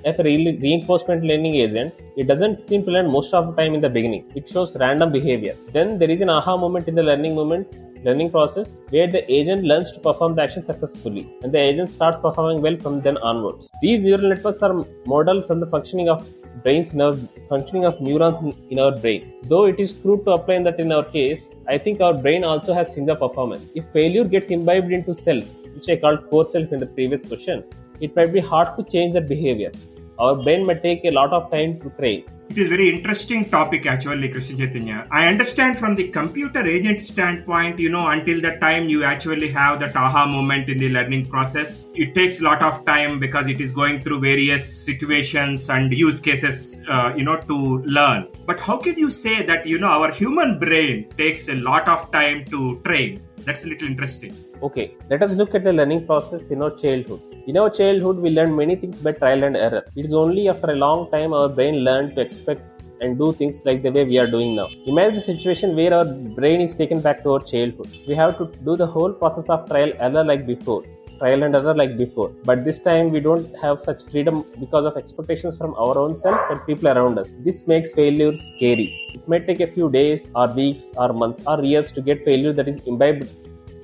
a 0.05 0.23
reinforcement 0.23 1.23
learning 1.23 1.55
agent, 1.55 1.93
it 2.17 2.27
doesn't 2.27 2.67
seem 2.67 2.83
to 2.83 2.91
learn 2.91 3.09
most 3.09 3.33
of 3.33 3.47
the 3.47 3.61
time 3.61 3.73
in 3.73 3.81
the 3.81 3.89
beginning. 3.89 4.29
It 4.35 4.49
shows 4.49 4.75
random 4.75 5.11
behavior. 5.13 5.55
Then 5.71 5.97
there 5.97 6.09
is 6.09 6.21
an 6.21 6.29
aha 6.29 6.57
moment 6.57 6.89
in 6.89 6.95
the 6.95 7.03
learning 7.03 7.35
moment 7.35 7.67
learning 8.03 8.29
process 8.29 8.67
where 8.89 9.07
the 9.07 9.21
agent 9.31 9.63
learns 9.63 9.91
to 9.91 9.99
perform 9.99 10.35
the 10.35 10.41
action 10.41 10.65
successfully 10.65 11.23
and 11.41 11.51
the 11.51 11.59
agent 11.59 11.89
starts 11.89 12.17
performing 12.21 12.61
well 12.61 12.77
from 12.77 13.01
then 13.01 13.17
onwards. 13.17 13.69
These 13.81 14.01
neural 14.01 14.29
networks 14.29 14.61
are 14.61 14.83
modeled 15.05 15.47
from 15.47 15.59
the 15.59 15.67
functioning 15.67 16.09
of 16.09 16.27
brains 16.63 16.93
nerve 16.93 17.27
functioning 17.49 17.85
of 17.85 17.99
neurons 18.01 18.39
in, 18.39 18.53
in 18.69 18.79
our 18.79 18.91
brains. 18.91 19.33
Though 19.43 19.65
it 19.65 19.79
is 19.79 19.93
true 19.93 20.21
to 20.25 20.31
apply 20.31 20.63
that 20.63 20.79
in 20.79 20.91
our 20.91 21.03
case, 21.03 21.43
I 21.67 21.77
think 21.77 22.01
our 22.01 22.13
brain 22.13 22.43
also 22.43 22.73
has 22.73 22.93
similar 22.93 23.15
performance. 23.15 23.65
If 23.75 23.85
failure 23.91 24.23
gets 24.23 24.47
imbibed 24.47 24.91
into 24.91 25.13
self, 25.15 25.43
which 25.75 25.89
I 25.89 25.97
called 25.97 26.29
core 26.29 26.45
self 26.45 26.71
in 26.71 26.79
the 26.79 26.87
previous 26.87 27.25
question, 27.25 27.63
it 27.99 28.15
might 28.15 28.33
be 28.33 28.39
hard 28.39 28.75
to 28.77 28.83
change 28.83 29.13
that 29.13 29.27
behavior. 29.27 29.71
Our 30.19 30.35
brain 30.35 30.65
may 30.65 30.73
take 30.73 31.05
a 31.05 31.11
lot 31.11 31.31
of 31.31 31.51
time 31.51 31.79
to 31.81 31.91
train. 31.91 32.25
It 32.49 32.57
is 32.57 32.69
very 32.69 32.89
interesting 32.89 33.47
topic 33.47 33.85
actually, 33.85 34.29
Krishna 34.29 34.57
Chaitanya. 34.57 35.05
I 35.11 35.27
understand 35.27 35.77
from 35.77 35.95
the 35.95 36.07
computer 36.07 36.65
agent 36.65 37.01
standpoint, 37.01 37.77
you 37.77 37.89
know, 37.89 38.07
until 38.07 38.41
the 38.41 38.57
time 38.57 38.89
you 38.89 39.03
actually 39.03 39.49
have 39.51 39.79
that 39.81 39.95
aha 39.95 40.25
moment 40.25 40.69
in 40.69 40.79
the 40.79 40.89
learning 40.89 41.27
process, 41.27 41.87
it 41.93 42.15
takes 42.15 42.39
a 42.39 42.43
lot 42.45 42.63
of 42.63 42.83
time 42.85 43.19
because 43.19 43.47
it 43.47 43.61
is 43.61 43.71
going 43.71 44.01
through 44.01 44.21
various 44.21 44.65
situations 44.65 45.69
and 45.69 45.93
use 45.93 46.19
cases, 46.19 46.81
uh, 46.89 47.13
you 47.15 47.23
know, 47.23 47.35
to 47.35 47.83
learn. 47.83 48.27
But 48.47 48.59
how 48.59 48.77
can 48.77 48.97
you 48.97 49.11
say 49.11 49.43
that, 49.43 49.67
you 49.67 49.77
know, 49.77 49.89
our 49.89 50.11
human 50.11 50.57
brain 50.57 51.09
takes 51.09 51.49
a 51.49 51.55
lot 51.55 51.87
of 51.87 52.11
time 52.11 52.43
to 52.45 52.81
train? 52.85 53.21
That's 53.39 53.65
a 53.65 53.67
little 53.67 53.87
interesting. 53.87 54.35
Okay, 54.63 54.95
let 55.11 55.21
us 55.21 55.33
look 55.33 55.53
at 55.53 55.63
the 55.63 55.73
learning 55.73 56.07
process 56.07 56.49
in 56.49 56.63
our 56.63 56.71
childhood. 56.71 57.21
In 57.49 57.55
our 57.55 57.69
childhood, 57.69 58.17
we 58.17 58.29
learn 58.29 58.53
many 58.53 58.75
things 58.75 58.99
by 58.99 59.13
trial 59.13 59.41
and 59.41 59.55
error. 59.55 59.81
It 59.95 60.05
is 60.05 60.13
only 60.13 60.49
after 60.49 60.69
a 60.71 60.75
long 60.75 61.09
time 61.11 61.31
our 61.31 61.47
brain 61.47 61.75
learned 61.85 62.15
to 62.15 62.21
expect 62.21 62.83
and 62.99 63.17
do 63.17 63.31
things 63.31 63.61
like 63.63 63.81
the 63.83 63.89
way 63.89 64.03
we 64.03 64.19
are 64.19 64.27
doing 64.27 64.53
now. 64.53 64.67
Imagine 64.85 65.19
a 65.19 65.21
situation 65.21 65.73
where 65.73 65.93
our 65.93 66.03
brain 66.39 66.59
is 66.59 66.73
taken 66.73 66.99
back 66.99 67.23
to 67.23 67.35
our 67.35 67.39
childhood. 67.39 67.87
We 68.05 68.15
have 68.15 68.37
to 68.39 68.51
do 68.65 68.75
the 68.75 68.85
whole 68.85 69.13
process 69.13 69.47
of 69.47 69.65
trial 69.69 69.93
error 69.97 70.25
like 70.25 70.45
before. 70.45 70.83
Trial 71.19 71.43
and 71.43 71.55
error 71.55 71.73
like 71.73 71.97
before. 71.97 72.33
But 72.43 72.65
this 72.65 72.81
time 72.81 73.11
we 73.11 73.21
don't 73.21 73.55
have 73.61 73.81
such 73.81 74.03
freedom 74.11 74.43
because 74.59 74.83
of 74.83 74.97
expectations 74.97 75.55
from 75.55 75.73
our 75.75 75.97
own 75.97 76.17
self 76.17 76.51
and 76.51 76.59
people 76.65 76.89
around 76.89 77.17
us. 77.17 77.33
This 77.45 77.65
makes 77.65 77.93
failure 77.93 78.35
scary. 78.35 78.89
It 79.13 79.25
may 79.25 79.39
take 79.39 79.61
a 79.61 79.67
few 79.67 79.89
days 79.89 80.27
or 80.35 80.53
weeks 80.53 80.91
or 80.97 81.13
months 81.13 81.41
or 81.47 81.63
years 81.63 81.93
to 81.93 82.01
get 82.01 82.25
failure 82.25 82.51
that 82.51 82.67
is 82.67 82.85
imbibed 82.85 83.29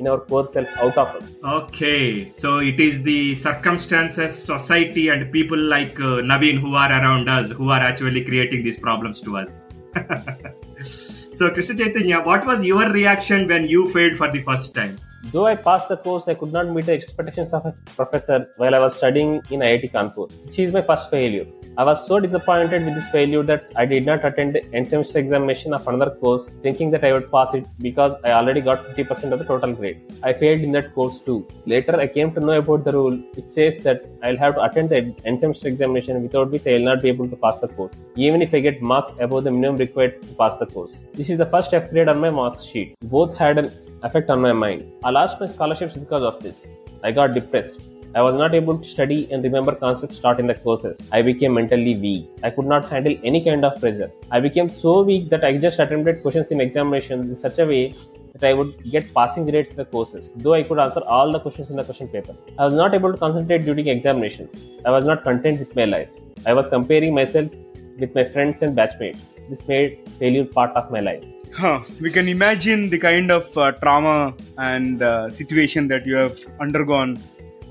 in 0.03 0.09
our 0.11 0.19
core 0.19 0.50
self 0.53 0.67
out 0.77 0.97
of 0.97 1.15
us. 1.17 1.29
Okay, 1.44 2.31
so 2.35 2.59
it 2.59 2.79
is 2.79 3.03
the 3.03 3.35
circumstances, 3.35 4.31
society, 4.51 5.07
and 5.09 5.31
people 5.31 5.57
like 5.75 6.00
uh, 6.00 6.21
Naveen 6.31 6.59
who 6.59 6.75
are 6.75 6.91
around 6.91 7.29
us 7.29 7.51
who 7.51 7.69
are 7.69 7.79
actually 7.79 8.23
creating 8.25 8.63
these 8.63 8.77
problems 8.77 9.21
to 9.21 9.38
us. 9.38 9.59
so, 11.33 11.50
Krishna 11.51 11.77
Chaitanya, 11.77 12.21
what 12.21 12.45
was 12.45 12.65
your 12.65 12.91
reaction 12.91 13.47
when 13.47 13.67
you 13.67 13.89
failed 13.89 14.17
for 14.17 14.31
the 14.31 14.41
first 14.41 14.75
time? 14.75 14.97
Though 15.31 15.47
I 15.47 15.55
passed 15.55 15.88
the 15.88 15.97
course, 15.97 16.27
I 16.27 16.33
could 16.33 16.51
not 16.51 16.69
meet 16.69 16.85
the 16.85 16.94
expectations 16.94 17.53
of 17.53 17.65
a 17.65 17.73
professor 17.95 18.45
while 18.57 18.75
I 18.75 18.79
was 18.79 18.95
studying 18.95 19.35
in 19.50 19.61
IIT 19.61 19.91
Kanpur. 19.94 20.29
This 20.47 20.59
is 20.59 20.73
my 20.73 20.81
first 20.81 21.09
failure. 21.09 21.47
I 21.75 21.83
was 21.83 22.05
so 22.07 22.19
disappointed 22.19 22.85
with 22.85 22.93
this 22.93 23.09
failure 23.09 23.41
that 23.41 23.71
I 23.75 23.85
did 23.85 24.05
not 24.05 24.23
attend 24.23 24.53
the 24.53 24.63
end 24.75 24.87
semester 24.89 25.17
examination 25.17 25.73
of 25.73 25.87
another 25.87 26.11
course, 26.11 26.47
thinking 26.61 26.91
that 26.91 27.03
I 27.03 27.13
would 27.13 27.31
pass 27.31 27.55
it 27.55 27.65
because 27.79 28.13
I 28.23 28.33
already 28.33 28.61
got 28.61 28.85
50% 28.85 29.31
of 29.31 29.39
the 29.39 29.45
total 29.45 29.73
grade. 29.73 29.99
I 30.21 30.33
failed 30.33 30.59
in 30.59 30.71
that 30.73 30.93
course 30.93 31.19
too. 31.21 31.47
Later, 31.65 31.99
I 31.99 32.05
came 32.05 32.31
to 32.35 32.39
know 32.39 32.59
about 32.59 32.83
the 32.85 32.91
rule. 32.91 33.19
It 33.35 33.49
says 33.49 33.79
that 33.85 34.05
I'll 34.21 34.37
have 34.37 34.53
to 34.53 34.61
attend 34.61 34.89
the 34.89 35.15
end 35.25 35.39
semester 35.39 35.67
examination 35.67 36.21
without 36.21 36.51
which 36.51 36.67
I 36.67 36.73
will 36.73 36.85
not 36.85 37.01
be 37.01 37.09
able 37.09 37.27
to 37.27 37.35
pass 37.35 37.57
the 37.57 37.69
course, 37.69 37.93
even 38.15 38.43
if 38.43 38.53
I 38.53 38.59
get 38.59 38.79
marks 38.83 39.09
above 39.19 39.45
the 39.45 39.51
minimum 39.51 39.77
required 39.77 40.21
to 40.21 40.35
pass 40.35 40.59
the 40.59 40.67
course. 40.67 40.91
This 41.13 41.31
is 41.31 41.39
the 41.39 41.47
first 41.47 41.73
F 41.73 41.89
grade 41.89 42.07
on 42.07 42.19
my 42.19 42.29
marks 42.29 42.63
sheet. 42.63 42.93
Both 43.01 43.35
had 43.35 43.57
an 43.57 43.71
effect 44.03 44.29
on 44.29 44.41
my 44.41 44.53
mind. 44.53 44.91
I 45.03 45.09
lost 45.09 45.39
my 45.39 45.47
scholarships 45.47 45.95
because 45.95 46.21
of 46.21 46.39
this. 46.43 46.55
I 47.03 47.11
got 47.11 47.33
depressed. 47.33 47.81
I 48.15 48.21
was 48.21 48.36
not 48.36 48.53
able 48.53 48.77
to 48.77 48.88
study 48.88 49.27
and 49.32 49.43
remember 49.43 49.74
concepts 49.74 50.20
taught 50.20 50.39
in 50.39 50.46
the 50.46 50.53
courses. 50.53 51.00
I 51.12 51.24
became 51.24 51.55
mentally 51.55 51.96
weak. 51.98 52.29
I 52.43 52.51
could 52.51 52.65
not 52.65 52.86
handle 52.88 53.15
any 53.24 53.43
kind 53.43 53.65
of 53.65 53.79
pressure. 53.79 54.12
I 54.29 54.39
became 54.39 54.70
so 54.70 55.01
weak 55.01 55.29
that 55.29 55.43
I 55.43 55.58
just 55.58 55.79
attempted 55.79 56.22
questions 56.22 56.51
in 56.51 56.62
examinations 56.62 57.27
in 57.27 57.36
such 57.36 57.58
a 57.58 57.65
way 57.65 57.96
that 58.34 58.43
I 58.43 58.53
would 58.53 58.84
get 58.91 59.12
passing 59.15 59.48
grades 59.48 59.72
in 59.72 59.77
the 59.77 59.86
courses, 59.86 60.29
though 60.36 60.53
I 60.53 60.62
could 60.62 60.77
answer 60.77 61.01
all 61.01 61.32
the 61.32 61.39
questions 61.39 61.72
in 61.72 61.75
the 61.75 61.84
question 61.84 62.08
paper. 62.08 62.36
I 62.60 62.65
was 62.65 62.75
not 62.75 62.93
able 62.93 63.12
to 63.12 63.17
concentrate 63.17 63.65
during 63.65 63.88
examinations. 63.88 64.51
I 64.86 64.91
was 64.91 65.05
not 65.05 65.24
content 65.24 65.60
with 65.60 65.75
my 65.75 65.86
life. 65.86 66.10
I 66.46 66.53
was 66.53 66.67
comparing 66.67 67.15
myself 67.15 67.50
with 68.00 68.13
my 68.13 68.24
friends 68.24 68.62
and 68.62 68.77
batchmates. 68.77 69.22
This 69.50 69.67
made 69.67 70.08
failure 70.20 70.46
part 70.46 70.72
of 70.75 70.91
my 70.91 71.00
life. 71.00 71.24
Huh. 71.51 71.82
We 72.00 72.12
can 72.12 72.27
imagine 72.27 72.89
the 72.89 72.98
kind 73.00 73.32
of 73.32 73.58
uh, 73.58 73.72
trauma 73.74 74.36
and 74.58 75.01
uh, 75.01 75.32
situation 75.32 75.88
that 75.88 76.05
you 76.05 76.15
have 76.15 76.38
undergone 76.60 77.17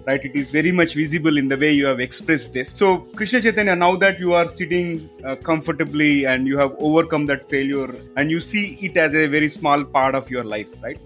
right 0.06 0.24
it 0.24 0.34
is 0.34 0.50
very 0.50 0.72
much 0.72 0.94
visible 0.94 1.38
in 1.38 1.48
the 1.48 1.56
way 1.56 1.70
you 1.72 1.86
have 1.86 2.00
expressed 2.00 2.52
this 2.52 2.68
so 2.80 2.88
krishna 3.18 3.40
chaitanya 3.40 3.76
now 3.76 3.94
that 4.04 4.18
you 4.18 4.32
are 4.40 4.48
sitting 4.48 4.88
uh, 5.24 5.36
comfortably 5.50 6.24
and 6.24 6.46
you 6.46 6.58
have 6.58 6.72
overcome 6.78 7.26
that 7.26 7.48
failure 7.48 7.90
and 8.16 8.30
you 8.30 8.40
see 8.40 8.64
it 8.88 8.96
as 8.96 9.14
a 9.14 9.26
very 9.26 9.50
small 9.58 9.84
part 9.84 10.14
of 10.14 10.30
your 10.30 10.44
life 10.44 10.72
right 10.82 10.98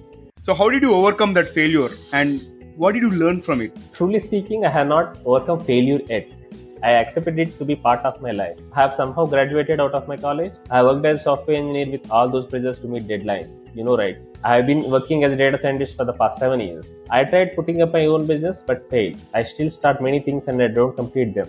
so 0.42 0.54
how 0.54 0.68
did 0.68 0.82
you 0.82 0.94
overcome 0.94 1.34
that 1.34 1.52
failure 1.58 1.90
and 2.12 2.48
what 2.76 2.92
did 2.92 3.02
you 3.02 3.10
learn 3.10 3.42
from 3.42 3.60
it 3.60 3.78
truly 3.92 4.20
speaking 4.28 4.64
i 4.64 4.72
have 4.78 4.88
not 4.94 5.18
overcome 5.24 5.62
failure 5.72 6.00
yet 6.14 6.36
I 6.82 6.90
accepted 6.90 7.38
it 7.38 7.56
to 7.58 7.64
be 7.64 7.74
part 7.74 8.04
of 8.04 8.20
my 8.20 8.32
life. 8.32 8.58
I 8.72 8.82
have 8.82 8.94
somehow 8.94 9.24
graduated 9.24 9.80
out 9.80 9.94
of 9.94 10.06
my 10.06 10.16
college. 10.16 10.52
I 10.70 10.82
worked 10.82 11.06
as 11.06 11.20
a 11.20 11.22
software 11.22 11.56
engineer 11.56 11.90
with 11.90 12.10
all 12.10 12.28
those 12.28 12.46
pressures 12.46 12.78
to 12.80 12.86
meet 12.86 13.08
deadlines. 13.08 13.48
You 13.74 13.84
know, 13.84 13.96
right? 13.96 14.18
I 14.48 14.54
have 14.58 14.66
been 14.66 14.82
working 14.94 15.24
as 15.24 15.32
a 15.32 15.38
data 15.40 15.58
scientist 15.62 15.96
for 15.96 16.04
the 16.08 16.12
past 16.18 16.38
seven 16.38 16.60
years. 16.60 16.86
I 17.10 17.24
tried 17.30 17.56
putting 17.56 17.78
up 17.82 17.92
my 17.92 18.02
own 18.06 18.28
business 18.28 18.62
but 18.64 18.88
failed. 18.88 19.16
I 19.34 19.42
still 19.42 19.70
start 19.76 20.00
many 20.00 20.20
things 20.26 20.46
and 20.46 20.62
I 20.62 20.68
don't 20.68 20.94
complete 20.94 21.34
them. 21.34 21.48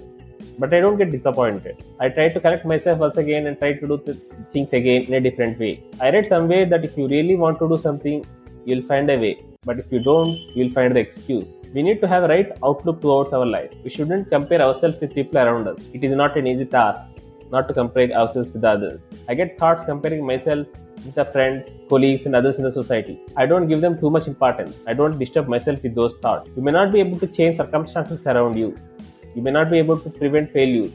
But 0.58 0.74
I 0.74 0.80
don't 0.80 0.98
get 0.98 1.12
disappointed. 1.12 1.84
I 2.00 2.10
try 2.10 2.30
to 2.30 2.40
correct 2.40 2.66
myself 2.66 2.98
once 2.98 3.18
again 3.18 3.46
and 3.46 3.60
try 3.60 3.74
to 3.74 3.88
do 3.92 3.98
th- 4.04 4.18
things 4.52 4.74
again 4.74 5.04
in 5.04 5.14
a 5.14 5.22
different 5.22 5.60
way. 5.60 5.84
I 6.02 6.10
read 6.10 6.26
somewhere 6.26 6.66
that 6.66 6.84
if 6.84 6.98
you 6.98 7.08
really 7.08 7.36
want 7.36 7.60
to 7.60 7.70
do 7.70 7.78
something, 7.78 8.26
you'll 8.66 8.88
find 8.94 9.12
a 9.12 9.20
way. 9.26 9.36
But 9.64 9.78
if 9.78 9.92
you 9.92 10.00
don't, 10.00 10.34
you'll 10.56 10.74
find 10.80 10.96
the 10.96 11.00
excuse. 11.00 11.54
We 11.76 11.84
need 11.84 12.02
to 12.02 12.08
have 12.08 12.24
a 12.24 12.28
right 12.28 12.52
outlook 12.64 13.00
towards 13.02 13.32
our 13.32 13.46
life. 13.46 13.70
We 13.84 13.92
shouldn't 13.92 14.32
compare 14.32 14.64
ourselves 14.64 15.00
with 15.00 15.14
people 15.14 15.38
around 15.38 15.68
us. 15.68 15.80
It 15.94 16.04
is 16.04 16.14
not 16.14 16.36
an 16.36 16.48
easy 16.48 16.66
task 16.66 17.04
not 17.52 17.68
to 17.68 17.76
compare 17.76 18.12
ourselves 18.12 18.50
with 18.50 18.64
others. 18.64 19.02
I 19.30 19.36
get 19.36 19.60
thoughts 19.60 19.84
comparing 19.86 20.26
myself 20.26 20.66
with 21.08 21.16
the 21.16 21.26
friends, 21.26 21.80
colleagues, 21.90 22.28
and 22.28 22.36
others 22.36 22.60
in 22.60 22.64
the 22.64 22.72
society. 22.72 23.20
I 23.36 23.48
don't 23.48 23.68
give 23.68 23.82
them 23.82 24.00
too 24.00 24.12
much 24.12 24.28
importance. 24.28 24.76
I 24.86 24.94
don't 24.94 25.18
disturb 25.18 25.48
myself 25.48 25.82
with 25.82 25.96
those 25.96 26.16
thoughts. 26.18 26.50
You 26.56 26.62
may 26.62 26.72
not 26.72 26.94
be 26.94 27.00
able 27.00 27.20
to 27.20 27.28
change 27.28 27.58
circumstances 27.58 28.28
around 28.28 28.56
you. 28.56 28.78
You 29.36 29.42
may 29.42 29.52
not 29.52 29.72
be 29.72 29.80
able 29.80 30.00
to 30.00 30.10
prevent 30.10 30.52
failures, 30.52 30.92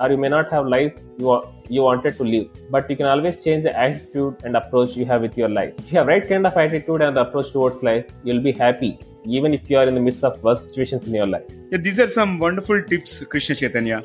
or 0.00 0.10
you 0.10 0.16
may 0.16 0.28
not 0.28 0.50
have 0.50 0.66
life 0.66 0.94
you, 1.18 1.42
you 1.68 1.82
wanted 1.82 2.16
to 2.16 2.24
live. 2.24 2.48
But 2.70 2.88
you 2.88 2.96
can 2.96 3.06
always 3.06 3.42
change 3.44 3.64
the 3.64 3.78
attitude 3.78 4.42
and 4.44 4.56
approach 4.56 4.96
you 4.96 5.04
have 5.06 5.22
with 5.22 5.36
your 5.36 5.48
life. 5.48 5.74
If 5.78 5.92
you 5.92 5.98
have 5.98 6.06
right 6.06 6.26
kind 6.26 6.46
of 6.46 6.56
attitude 6.56 7.02
and 7.02 7.18
approach 7.18 7.52
towards 7.52 7.82
life, 7.82 8.06
you'll 8.24 8.42
be 8.42 8.52
happy 8.52 8.98
even 9.24 9.52
if 9.52 9.68
you 9.68 9.76
are 9.76 9.86
in 9.86 9.94
the 9.94 10.00
midst 10.00 10.24
of 10.24 10.42
worst 10.42 10.66
situations 10.66 11.06
in 11.06 11.14
your 11.14 11.26
life. 11.26 11.44
Yeah, 11.70 11.78
these 11.78 12.00
are 12.00 12.08
some 12.08 12.38
wonderful 12.38 12.82
tips, 12.82 13.24
Krishna 13.26 13.56
Chaitanya. 13.56 14.02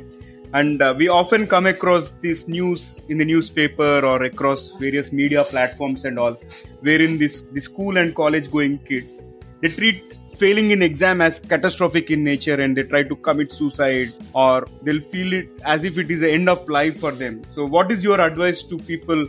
And 0.53 0.81
uh, 0.81 0.93
we 0.95 1.07
often 1.07 1.47
come 1.47 1.65
across 1.65 2.11
this 2.21 2.47
news 2.47 3.03
in 3.09 3.17
the 3.17 3.25
newspaper 3.25 4.05
or 4.05 4.23
across 4.23 4.69
various 4.79 5.11
media 5.11 5.43
platforms 5.43 6.05
and 6.05 6.19
all, 6.19 6.33
wherein 6.81 7.17
this 7.17 7.43
the 7.51 7.61
school 7.61 7.97
and 7.97 8.13
college 8.13 8.51
going 8.51 8.77
kids 8.79 9.23
they 9.63 9.69
treat 9.69 10.15
failing 10.37 10.71
in 10.71 10.81
exam 10.81 11.21
as 11.21 11.39
catastrophic 11.39 12.11
in 12.11 12.21
nature 12.21 12.55
and 12.59 12.75
they 12.75 12.83
try 12.83 13.01
to 13.01 13.15
commit 13.27 13.49
suicide 13.49 14.11
or 14.33 14.67
they'll 14.81 15.05
feel 15.13 15.31
it 15.31 15.47
as 15.63 15.85
if 15.85 15.97
it 15.97 16.11
is 16.11 16.19
the 16.19 16.29
end 16.29 16.49
of 16.49 16.67
life 16.67 16.99
for 16.99 17.11
them. 17.11 17.41
So, 17.49 17.65
what 17.65 17.89
is 17.89 18.03
your 18.03 18.19
advice 18.19 18.61
to 18.63 18.77
people, 18.77 19.25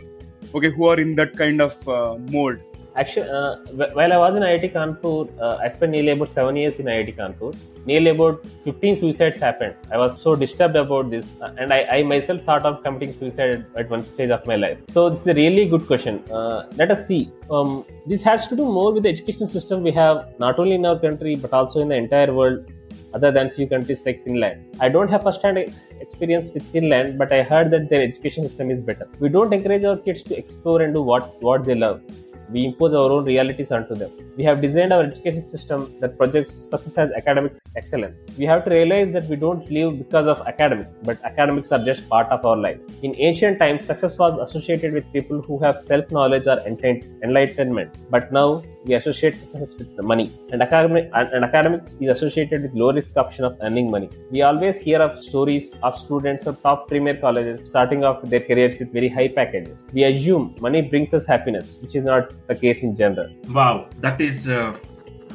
okay, 0.53 0.71
who 0.71 0.87
are 0.89 0.99
in 0.99 1.15
that 1.15 1.37
kind 1.37 1.61
of 1.61 1.87
uh, 1.87 2.17
mode? 2.31 2.61
Actually, 2.95 3.29
uh, 3.29 3.55
while 3.93 4.13
I 4.13 4.17
was 4.17 4.35
in 4.35 4.41
IIT 4.41 4.71
Kanpur, 4.73 5.29
uh, 5.41 5.57
I 5.61 5.69
spent 5.69 5.91
nearly 5.91 6.11
about 6.11 6.29
seven 6.29 6.55
years 6.55 6.77
in 6.79 6.85
IIT 6.85 7.17
Kanpur. 7.17 7.53
Nearly 7.85 8.11
about 8.11 8.45
15 8.63 8.99
suicides 8.99 9.37
happened. 9.37 9.75
I 9.91 9.97
was 9.97 10.21
so 10.21 10.35
disturbed 10.35 10.77
about 10.77 11.09
this, 11.09 11.25
uh, 11.41 11.51
and 11.57 11.73
I, 11.73 11.79
I, 11.95 12.03
myself 12.03 12.43
thought 12.43 12.63
of 12.63 12.81
committing 12.83 13.11
suicide 13.11 13.65
at 13.75 13.89
one 13.89 14.03
stage 14.05 14.29
of 14.29 14.47
my 14.47 14.55
life. 14.55 14.77
So 14.93 15.09
this 15.09 15.21
is 15.21 15.27
a 15.27 15.33
really 15.33 15.65
good 15.67 15.85
question. 15.85 16.23
Uh, 16.31 16.67
let 16.77 16.89
us 16.89 17.05
see. 17.05 17.33
Um, 17.51 17.85
this 18.07 18.21
has 18.21 18.47
to 18.47 18.55
do 18.55 18.63
more 18.63 18.93
with 18.93 19.03
the 19.03 19.09
education 19.09 19.49
system 19.49 19.83
we 19.83 19.91
have 19.91 20.29
not 20.39 20.57
only 20.57 20.75
in 20.75 20.85
our 20.85 20.97
country 20.97 21.35
but 21.35 21.51
also 21.51 21.81
in 21.81 21.89
the 21.89 21.95
entire 21.95 22.33
world 22.33 22.65
other 23.13 23.31
than 23.31 23.49
few 23.51 23.67
countries 23.67 24.01
like 24.05 24.23
Finland. 24.23 24.77
I 24.79 24.89
don't 24.89 25.09
have 25.09 25.23
first-hand 25.23 25.57
experience 26.01 26.51
with 26.53 26.63
Finland, 26.71 27.17
but 27.17 27.31
I 27.31 27.43
heard 27.43 27.71
that 27.71 27.89
their 27.89 28.01
education 28.01 28.43
system 28.43 28.71
is 28.71 28.81
better. 28.81 29.07
We 29.19 29.29
don't 29.29 29.53
encourage 29.53 29.85
our 29.85 29.97
kids 29.97 30.21
to 30.23 30.37
explore 30.37 30.81
and 30.81 30.93
do 30.93 31.01
what, 31.01 31.41
what 31.41 31.63
they 31.63 31.75
love 31.75 32.01
we 32.49 32.65
impose 32.65 32.93
our 32.93 33.09
own 33.11 33.25
realities 33.25 33.71
onto 33.71 33.95
them. 33.95 34.11
We 34.37 34.43
have 34.43 34.61
designed 34.61 34.93
our 34.93 35.03
education 35.03 35.43
system 35.43 35.93
that 35.99 36.17
projects 36.17 36.53
success 36.53 36.97
as 36.97 37.11
academic 37.11 37.53
excellence. 37.75 38.15
We 38.37 38.45
have 38.45 38.65
to 38.65 38.71
realize 38.71 39.13
that 39.13 39.25
we 39.29 39.35
don't 39.35 39.69
live 39.71 39.97
because 39.97 40.27
of 40.27 40.39
academics, 40.47 40.89
but 41.03 41.23
academics 41.23 41.71
are 41.71 41.83
just 41.83 42.07
part 42.09 42.27
of 42.29 42.45
our 42.45 42.57
lives. 42.57 42.99
In 43.01 43.15
ancient 43.15 43.59
times, 43.59 43.85
success 43.85 44.17
was 44.17 44.37
associated 44.39 44.93
with 44.93 45.11
people 45.13 45.41
who 45.41 45.59
have 45.59 45.81
self 45.81 46.11
knowledge 46.11 46.47
or 46.47 46.59
enlightenment, 46.67 47.97
but 48.09 48.31
now 48.31 48.63
we 48.85 48.93
associate 48.93 49.35
success 49.35 49.73
with 49.77 50.03
money, 50.03 50.31
and, 50.51 50.61
academic, 50.61 51.09
and, 51.13 51.43
academics 51.43 51.95
is 51.99 52.11
associated 52.11 52.61
with 52.63 52.73
low 52.73 52.91
risk 52.91 53.17
option 53.17 53.43
of 53.43 53.57
earning 53.63 53.89
money. 53.89 54.09
We 54.31 54.41
always 54.43 54.79
hear 54.79 55.01
of 55.01 55.19
stories 55.19 55.73
of 55.81 55.97
students 55.97 56.43
from 56.43 56.57
top 56.57 56.87
premier 56.87 57.17
colleges 57.17 57.65
starting 57.67 58.03
off 58.03 58.21
their 58.23 58.41
careers 58.41 58.77
with 58.79 58.91
very 58.93 59.09
high 59.09 59.27
packages. 59.27 59.85
We 59.91 60.03
assume 60.03 60.55
money 60.61 60.81
brings 60.83 61.13
us 61.13 61.25
happiness, 61.25 61.79
which 61.81 61.95
is 61.95 62.05
not 62.05 62.29
the 62.47 62.55
case 62.55 62.81
in 62.83 62.95
general. 62.95 63.29
Wow, 63.49 63.89
that 64.01 64.21
is. 64.21 64.47
a 64.47 64.75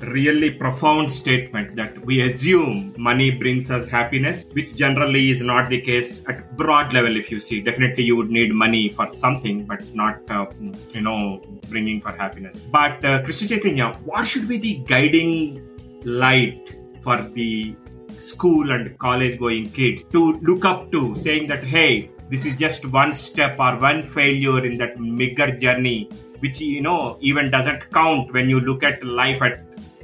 really 0.03 0.51
profound 0.51 1.13
statement 1.13 1.77
that 1.77 1.99
we 2.05 2.23
assume 2.23 2.95
money 2.97 3.31
brings 3.31 3.71
us 3.71 3.89
happiness, 3.89 4.47
which 4.53 4.75
generally 4.75 5.31
is 5.31 5.43
not 5.43 5.69
the 5.69 5.81
case 5.81 6.23
at 6.29 6.57
broad 6.57 6.93
level. 6.93 7.17
If 7.17 7.31
you 7.31 7.39
see, 7.39 7.61
definitely 7.61 8.05
you 8.05 8.17
would 8.17 8.31
need 8.31 8.53
money 8.53 8.89
for 8.89 9.13
something, 9.13 9.65
but 9.65 9.83
not 9.95 10.31
uh, 10.31 10.47
you 10.95 11.03
know 11.03 11.43
bringing 11.69 12.01
for 12.01 12.13
happiness. 12.13 12.61
But 12.61 13.05
uh, 13.05 13.23
Krishna 13.23 13.49
Chaitanya, 13.49 13.93
what 14.05 14.27
should 14.27 14.49
be 14.49 14.59
the 14.59 14.79
guiding 14.87 15.67
light 16.05 16.77
for 17.03 17.21
the 17.23 17.77
school 18.17 18.73
and 18.73 18.99
college 18.99 19.39
going 19.39 19.71
kids 19.71 20.05
to 20.05 20.39
look 20.39 20.65
up 20.65 20.91
to, 20.93 21.17
saying 21.17 21.47
that 21.49 21.65
hey, 21.65 22.11
this 22.29 22.47
is 22.47 22.57
just 22.57 22.87
one 22.87 23.13
step 23.13 23.59
or 23.59 23.77
one 23.79 24.03
failure 24.03 24.65
in 24.65 24.79
that 24.79 24.97
bigger 25.17 25.51
journey 25.57 26.09
which 26.41 26.61
you 26.61 26.81
know 26.81 27.17
even 27.21 27.51
doesn't 27.51 27.91
count 27.91 28.33
when 28.33 28.49
you 28.49 28.61
look 28.61 28.83
at 28.83 29.03
life 29.05 29.43
at 29.43 29.61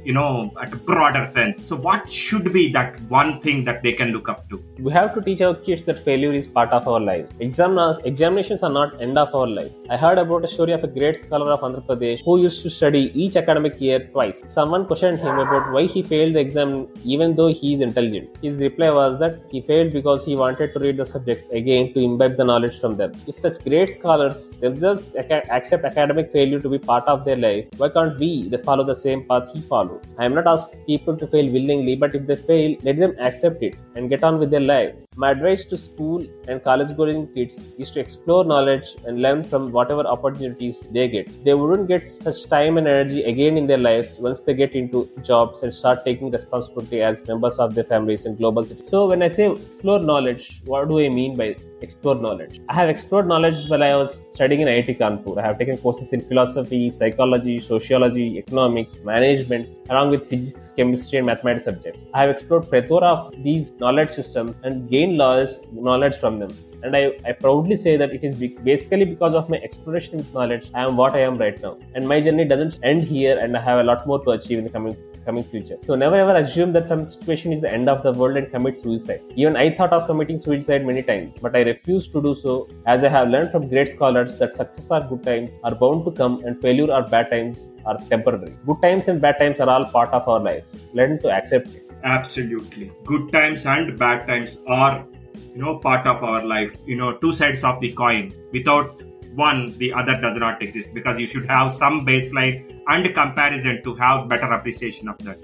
you 0.07 0.13
know 0.13 0.51
at 0.63 0.73
a 0.73 0.77
broader 0.89 1.25
sense. 1.25 1.65
So 1.69 1.75
what 1.75 2.09
should 2.09 2.51
be 2.53 2.71
that 2.71 2.99
one 3.17 3.31
thing 3.41 3.63
that 3.65 3.83
they 3.83 3.93
can 3.93 4.11
look 4.15 4.29
up 4.29 4.49
to? 4.49 4.63
We 4.79 4.91
have 4.93 5.13
to 5.15 5.21
teach 5.21 5.41
our 5.41 5.55
kids 5.55 5.83
that 5.83 6.03
failure 6.03 6.33
is 6.33 6.47
part 6.47 6.69
of 6.77 6.87
our 6.87 6.99
lives. 6.99 7.33
Exam, 7.39 7.77
examinations 8.05 8.63
are 8.63 8.71
not 8.79 9.01
end 9.01 9.17
of 9.17 9.35
our 9.35 9.47
life. 9.47 9.71
I 9.89 9.97
heard 9.97 10.17
about 10.17 10.45
a 10.45 10.47
story 10.47 10.73
of 10.73 10.83
a 10.83 10.87
great 10.87 11.25
scholar 11.25 11.51
of 11.55 11.61
andhra 11.67 11.83
pradesh 11.89 12.23
who 12.27 12.39
used 12.39 12.61
to 12.63 12.69
study 12.69 13.03
each 13.23 13.35
academic 13.35 13.81
year 13.81 13.99
twice. 14.13 14.41
Someone 14.57 14.85
questioned 14.85 15.19
him 15.19 15.39
about 15.45 15.71
why 15.73 15.83
he 15.95 16.03
failed 16.03 16.35
the 16.35 16.39
exam 16.39 16.87
even 17.03 17.35
though 17.35 17.51
he 17.61 17.73
is 17.75 17.81
intelligent. 17.81 18.37
His 18.41 18.55
reply 18.67 18.91
was 18.99 19.19
that 19.19 19.41
he 19.51 19.61
failed 19.71 19.91
because 19.99 20.25
he 20.25 20.35
wanted 20.43 20.73
to 20.73 20.79
read 20.79 20.97
the 20.97 21.05
subjects 21.05 21.45
again 21.51 21.93
to 21.93 21.99
imbibe 21.99 22.37
the 22.37 22.47
knowledge 22.51 22.79
from 22.79 22.95
them. 22.95 23.11
If 23.27 23.39
such 23.39 23.61
great 23.63 23.95
scholars 23.95 24.51
themselves 24.61 25.13
accept 25.17 25.83
academic 25.91 26.31
failure 26.31 26.61
to 26.61 26.69
be 26.69 26.79
part 26.79 27.05
of 27.13 27.25
their 27.25 27.39
life 27.47 27.65
why 27.77 27.89
can't 27.89 28.17
we 28.19 28.31
they 28.49 28.61
follow 28.69 28.83
the 28.83 28.99
same 29.05 29.21
path 29.29 29.49
he 29.53 29.61
followed 29.61 29.96
I 30.17 30.25
am 30.25 30.35
not 30.35 30.47
asking 30.47 30.79
people 30.85 31.17
to 31.17 31.27
fail 31.27 31.51
willingly, 31.51 31.95
but 31.95 32.15
if 32.15 32.25
they 32.27 32.35
fail, 32.35 32.75
let 32.83 32.97
them 32.97 33.15
accept 33.19 33.63
it 33.63 33.75
and 33.95 34.09
get 34.09 34.23
on 34.23 34.39
with 34.39 34.51
their 34.51 34.59
lives. 34.61 35.05
My 35.15 35.31
advice 35.31 35.65
to 35.65 35.77
school 35.77 36.23
and 36.47 36.63
college 36.63 36.95
going 36.95 37.27
kids 37.33 37.57
is 37.77 37.91
to 37.91 37.99
explore 37.99 38.43
knowledge 38.43 38.95
and 39.05 39.21
learn 39.21 39.43
from 39.43 39.71
whatever 39.71 40.05
opportunities 40.05 40.79
they 40.91 41.07
get. 41.07 41.43
They 41.43 41.53
wouldn't 41.53 41.87
get 41.87 42.07
such 42.07 42.47
time 42.49 42.77
and 42.77 42.87
energy 42.87 43.23
again 43.23 43.57
in 43.57 43.67
their 43.67 43.77
lives 43.77 44.17
once 44.19 44.41
they 44.41 44.53
get 44.53 44.73
into 44.73 45.09
jobs 45.23 45.63
and 45.63 45.73
start 45.73 46.05
taking 46.05 46.31
responsibility 46.31 47.01
as 47.01 47.25
members 47.27 47.57
of 47.59 47.75
their 47.75 47.83
families 47.83 48.25
in 48.25 48.35
global 48.35 48.63
cities. 48.63 48.89
So, 48.89 49.07
when 49.07 49.21
I 49.21 49.27
say 49.27 49.51
explore 49.51 49.99
knowledge, 49.99 50.61
what 50.65 50.87
do 50.87 50.99
I 50.99 51.09
mean 51.09 51.35
by 51.35 51.55
explore 51.81 52.15
knowledge? 52.15 52.61
I 52.69 52.73
have 52.73 52.89
explored 52.89 53.27
knowledge 53.27 53.69
while 53.69 53.83
I 53.83 53.95
was 53.95 54.25
studying 54.33 54.61
in 54.61 54.67
IIT 54.67 54.97
Kanpur. 54.97 55.37
I 55.37 55.45
have 55.47 55.57
taken 55.59 55.77
courses 55.77 56.13
in 56.13 56.21
philosophy, 56.21 56.89
psychology, 56.89 57.59
sociology, 57.59 58.37
economics, 58.37 58.95
management, 59.03 59.69
along 59.89 60.11
with 60.11 60.27
physics, 60.27 60.73
chemistry, 60.75 61.19
and 61.19 61.27
mathematics 61.27 61.65
subjects. 61.65 62.05
I 62.13 62.21
have 62.21 62.29
explored 62.31 62.69
plethora 62.69 63.07
of 63.07 63.43
these 63.43 63.71
knowledge 63.73 64.09
systems 64.11 64.55
and 64.63 64.89
gained 64.89 65.17
knowledge 65.17 66.19
from 66.19 66.39
them. 66.39 66.49
And 66.83 66.95
I, 66.95 67.19
I 67.25 67.31
proudly 67.31 67.75
say 67.75 67.97
that 67.97 68.11
it 68.11 68.23
is 68.23 68.35
basically 68.35 69.05
because 69.05 69.33
of 69.33 69.49
my 69.49 69.57
exploration 69.57 70.17
with 70.17 70.31
knowledge 70.33 70.69
I 70.73 70.83
am 70.83 70.95
what 70.95 71.13
I 71.13 71.21
am 71.21 71.37
right 71.37 71.59
now. 71.61 71.77
And 71.95 72.07
my 72.07 72.21
journey 72.21 72.45
doesn't 72.45 72.79
end 72.83 73.03
here, 73.03 73.37
and 73.37 73.57
I 73.57 73.61
have 73.61 73.79
a 73.79 73.83
lot 73.83 74.05
more 74.05 74.23
to 74.23 74.31
achieve 74.31 74.59
in 74.59 74.63
the 74.63 74.69
coming 74.69 74.95
coming 75.27 75.43
future. 75.43 75.77
So 75.85 75.95
never 76.03 76.15
ever 76.23 76.35
assume 76.37 76.73
that 76.73 76.87
some 76.91 77.05
situation 77.05 77.53
is 77.53 77.61
the 77.61 77.71
end 77.77 77.89
of 77.93 78.03
the 78.03 78.13
world 78.19 78.37
and 78.41 78.49
commit 78.51 78.81
suicide. 78.81 79.21
Even 79.35 79.57
I 79.63 79.65
thought 79.77 79.93
of 79.97 80.05
committing 80.11 80.39
suicide 80.39 80.85
many 80.91 81.03
times, 81.03 81.33
but 81.41 81.55
I 81.55 81.63
refused 81.71 82.13
to 82.13 82.21
do 82.27 82.35
so 82.43 82.53
as 82.85 83.03
I 83.03 83.09
have 83.17 83.29
learned 83.29 83.51
from 83.51 83.67
great 83.73 83.91
scholars 83.95 84.37
that 84.39 84.55
success 84.61 84.87
or 84.89 85.01
good 85.09 85.23
times 85.23 85.59
are 85.63 85.75
bound 85.83 86.05
to 86.05 86.11
come 86.21 86.39
and 86.45 86.61
failure 86.61 86.91
or 86.91 87.03
bad 87.15 87.29
times 87.35 87.59
are 87.85 87.97
temporary. 88.13 88.53
Good 88.65 88.81
times 88.81 89.07
and 89.07 89.21
bad 89.27 89.39
times 89.39 89.59
are 89.59 89.69
all 89.69 89.85
part 89.97 90.13
of 90.13 90.27
our 90.27 90.39
life. 90.39 90.63
Learn 90.93 91.19
to 91.19 91.31
accept 91.31 91.67
it. 91.67 91.83
Absolutely. 92.03 92.91
Good 93.05 93.31
times 93.31 93.65
and 93.65 93.97
bad 93.97 94.27
times 94.27 94.61
are 94.67 95.05
you 95.53 95.63
know 95.63 95.77
part 95.77 96.07
of 96.07 96.23
our 96.23 96.43
life 96.45 96.73
you 96.85 96.95
know 96.95 97.11
two 97.17 97.31
sides 97.33 97.63
of 97.63 97.79
the 97.79 97.91
coin 97.99 98.31
without 98.53 99.01
one 99.37 99.77
the 99.77 99.93
other 99.93 100.19
does 100.19 100.37
not 100.37 100.61
exist 100.61 100.93
because 100.93 101.19
you 101.19 101.27
should 101.27 101.45
have 101.47 101.71
some 101.71 102.05
baseline 102.05 102.81
and 102.87 103.13
comparison 103.13 103.81
to 103.83 103.95
have 103.95 104.27
better 104.27 104.51
appreciation 104.51 105.07
of 105.07 105.17
that. 105.19 105.37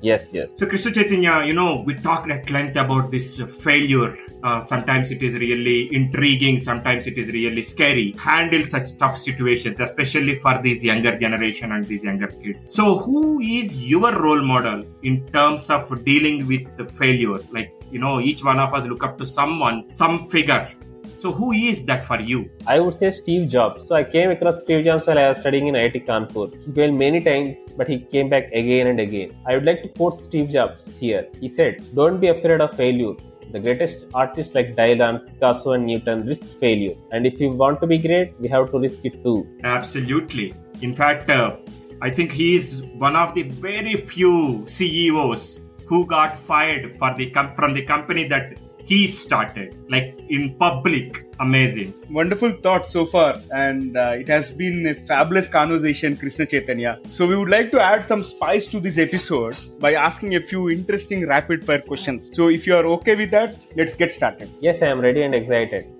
Yes, 0.00 0.28
yes. 0.32 0.50
So, 0.54 0.66
Krishna 0.66 0.92
Chaitanya, 0.92 1.44
you 1.44 1.52
know, 1.52 1.82
we 1.84 1.94
talked 1.94 2.30
at 2.30 2.48
length 2.50 2.76
about 2.76 3.10
this 3.10 3.42
failure. 3.60 4.16
Uh, 4.44 4.60
sometimes 4.60 5.10
it 5.10 5.24
is 5.24 5.34
really 5.34 5.92
intriguing, 5.92 6.60
sometimes 6.60 7.08
it 7.08 7.18
is 7.18 7.32
really 7.32 7.62
scary. 7.62 8.14
Handle 8.16 8.62
such 8.62 8.96
tough 8.96 9.18
situations, 9.18 9.80
especially 9.80 10.36
for 10.36 10.60
this 10.62 10.84
younger 10.84 11.18
generation 11.18 11.72
and 11.72 11.84
these 11.84 12.04
younger 12.04 12.28
kids. 12.28 12.72
So, 12.72 12.98
who 12.98 13.40
is 13.40 13.82
your 13.82 14.12
role 14.20 14.42
model 14.42 14.84
in 15.02 15.26
terms 15.32 15.68
of 15.68 16.04
dealing 16.04 16.46
with 16.46 16.64
the 16.76 16.86
failure? 16.86 17.40
Like, 17.50 17.72
you 17.90 17.98
know, 17.98 18.20
each 18.20 18.44
one 18.44 18.60
of 18.60 18.72
us 18.74 18.86
look 18.86 19.02
up 19.02 19.18
to 19.18 19.26
someone, 19.26 19.92
some 19.92 20.26
figure 20.26 20.70
so 21.18 21.32
who 21.32 21.52
is 21.52 21.84
that 21.86 22.04
for 22.04 22.20
you? 22.20 22.48
I 22.66 22.78
would 22.78 22.94
say 22.94 23.10
Steve 23.10 23.48
Jobs. 23.48 23.88
So 23.88 23.94
I 23.96 24.04
came 24.04 24.30
across 24.30 24.60
Steve 24.62 24.84
Jobs 24.84 25.06
while 25.06 25.18
I 25.18 25.28
was 25.30 25.38
studying 25.38 25.66
in 25.66 25.74
IIT 25.74 26.06
Kanpur. 26.06 26.46
He 26.64 26.72
failed 26.72 26.94
many 26.94 27.20
times, 27.20 27.58
but 27.76 27.88
he 27.88 27.98
came 27.98 28.28
back 28.28 28.52
again 28.52 28.86
and 28.86 29.00
again. 29.00 29.36
I 29.46 29.54
would 29.54 29.64
like 29.64 29.82
to 29.82 29.88
quote 29.88 30.22
Steve 30.22 30.50
Jobs 30.50 30.96
here. 30.98 31.26
He 31.40 31.48
said, 31.48 31.82
"Don't 31.94 32.20
be 32.20 32.28
afraid 32.34 32.60
of 32.66 32.76
failure. 32.82 33.14
The 33.52 33.60
greatest 33.66 33.98
artists 34.22 34.54
like 34.54 34.76
Dylan, 34.76 35.18
Picasso, 35.26 35.72
and 35.72 35.86
Newton 35.86 36.24
risked 36.26 36.54
failure. 36.64 36.94
And 37.12 37.26
if 37.26 37.40
you 37.40 37.48
want 37.62 37.80
to 37.80 37.86
be 37.86 37.98
great, 37.98 38.38
we 38.38 38.48
have 38.48 38.70
to 38.72 38.78
risk 38.78 39.10
it 39.10 39.22
too. 39.24 39.38
Absolutely. 39.64 40.54
In 40.82 40.94
fact, 40.94 41.30
uh, 41.30 41.56
I 42.00 42.10
think 42.10 42.30
he 42.30 42.54
is 42.54 42.82
one 43.06 43.16
of 43.16 43.34
the 43.34 43.42
very 43.42 43.96
few 43.96 44.64
CEOs 44.66 45.62
who 45.86 46.06
got 46.06 46.38
fired 46.38 46.96
for 46.98 47.14
the 47.14 47.30
from 47.56 47.74
the 47.74 47.84
company 47.94 48.28
that 48.28 48.58
he 48.88 49.06
started, 49.06 49.76
like 49.90 50.18
in 50.30 50.54
public. 50.54 51.26
Amazing. 51.40 51.92
Wonderful 52.10 52.52
thoughts 52.52 52.90
so 52.90 53.04
far, 53.04 53.36
and 53.52 53.96
uh, 53.96 54.14
it 54.18 54.28
has 54.28 54.50
been 54.50 54.86
a 54.86 54.94
fabulous 54.94 55.46
conversation, 55.46 56.16
Krishna 56.16 56.46
Chaitanya. 56.46 56.98
So, 57.10 57.26
we 57.26 57.36
would 57.36 57.50
like 57.50 57.70
to 57.72 57.80
add 57.80 58.04
some 58.04 58.24
spice 58.24 58.66
to 58.68 58.80
this 58.80 58.98
episode 58.98 59.56
by 59.78 59.92
asking 59.92 60.36
a 60.36 60.40
few 60.40 60.70
interesting 60.70 61.26
rapid 61.26 61.64
fire 61.66 61.82
questions. 61.82 62.30
So, 62.34 62.48
if 62.48 62.66
you 62.66 62.76
are 62.76 62.86
okay 62.96 63.14
with 63.14 63.30
that, 63.32 63.56
let's 63.76 63.94
get 63.94 64.10
started. 64.10 64.50
Yes, 64.60 64.80
I 64.80 64.86
am 64.86 65.00
ready 65.00 65.22
and 65.22 65.34
excited. 65.34 65.97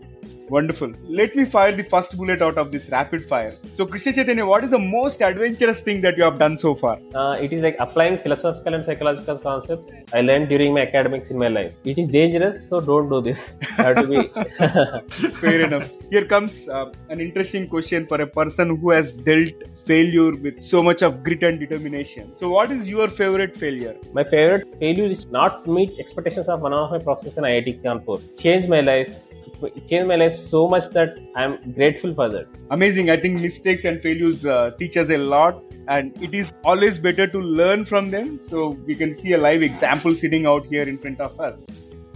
Wonderful. 0.50 0.92
Let 1.04 1.36
me 1.36 1.44
fire 1.44 1.72
the 1.72 1.84
first 1.84 2.16
bullet 2.16 2.42
out 2.42 2.58
of 2.58 2.72
this 2.72 2.88
rapid 2.88 3.24
fire. 3.24 3.52
So, 3.74 3.86
Krishna 3.86 4.12
Chaitanya, 4.12 4.46
what 4.46 4.64
is 4.64 4.70
the 4.70 4.78
most 4.78 5.20
adventurous 5.22 5.80
thing 5.80 6.00
that 6.02 6.16
you 6.16 6.24
have 6.24 6.38
done 6.38 6.56
so 6.56 6.74
far? 6.74 6.98
Uh, 7.14 7.32
it 7.40 7.52
is 7.52 7.62
like 7.62 7.76
applying 7.78 8.18
philosophical 8.18 8.74
and 8.74 8.84
psychological 8.84 9.38
concepts 9.38 9.92
I 10.12 10.22
learned 10.22 10.48
during 10.48 10.74
my 10.74 10.82
academics 10.82 11.30
in 11.30 11.38
my 11.38 11.48
life. 11.48 11.72
It 11.84 11.98
is 11.98 12.08
dangerous, 12.08 12.68
so 12.68 12.80
don't 12.80 13.08
do 13.08 13.20
this. 13.20 13.38
have 13.76 13.96
to 13.96 14.06
be. 14.06 15.30
Fair 15.40 15.60
enough. 15.60 15.90
Here 16.10 16.24
comes 16.24 16.68
uh, 16.68 16.92
an 17.08 17.20
interesting 17.20 17.68
question 17.68 18.06
for 18.06 18.20
a 18.20 18.26
person 18.26 18.76
who 18.76 18.90
has 18.90 19.12
dealt 19.12 19.64
failure 19.84 20.32
with 20.32 20.62
so 20.62 20.82
much 20.82 21.02
of 21.02 21.22
grit 21.22 21.42
and 21.42 21.60
determination. 21.60 22.32
So, 22.36 22.48
what 22.48 22.70
is 22.70 22.88
your 22.88 23.08
favorite 23.08 23.56
failure? 23.56 23.96
my 24.12 24.24
favorite 24.24 24.66
failure 24.80 25.06
is 25.16 25.26
not 25.26 25.64
to 25.64 25.70
meet 25.70 25.98
expectations 25.98 26.48
of 26.48 26.60
one 26.60 26.72
of 26.72 26.90
my 26.90 26.98
professors 26.98 27.36
in 27.38 27.44
IIT 27.44 27.82
Kanpur. 27.82 28.18
Changed 28.38 28.68
my 28.68 28.80
life. 28.80 29.10
It 29.62 29.88
changed 29.88 30.06
my 30.06 30.16
life 30.16 30.38
so 30.40 30.68
much 30.68 30.88
that 30.90 31.18
I 31.34 31.44
am 31.44 31.72
grateful 31.72 32.14
for 32.14 32.28
that. 32.28 32.46
Amazing. 32.70 33.10
I 33.10 33.16
think 33.16 33.40
mistakes 33.40 33.84
and 33.84 34.00
failures 34.00 34.46
uh, 34.46 34.70
teach 34.78 34.96
us 34.96 35.10
a 35.10 35.18
lot, 35.18 35.62
and 35.88 36.16
it 36.22 36.34
is 36.34 36.52
always 36.64 36.98
better 36.98 37.26
to 37.26 37.38
learn 37.38 37.84
from 37.84 38.10
them. 38.10 38.40
So, 38.40 38.70
we 38.86 38.94
can 38.94 39.14
see 39.16 39.32
a 39.32 39.38
live 39.38 39.62
example 39.62 40.16
sitting 40.16 40.46
out 40.46 40.66
here 40.66 40.88
in 40.88 40.98
front 40.98 41.20
of 41.20 41.38
us. 41.40 41.64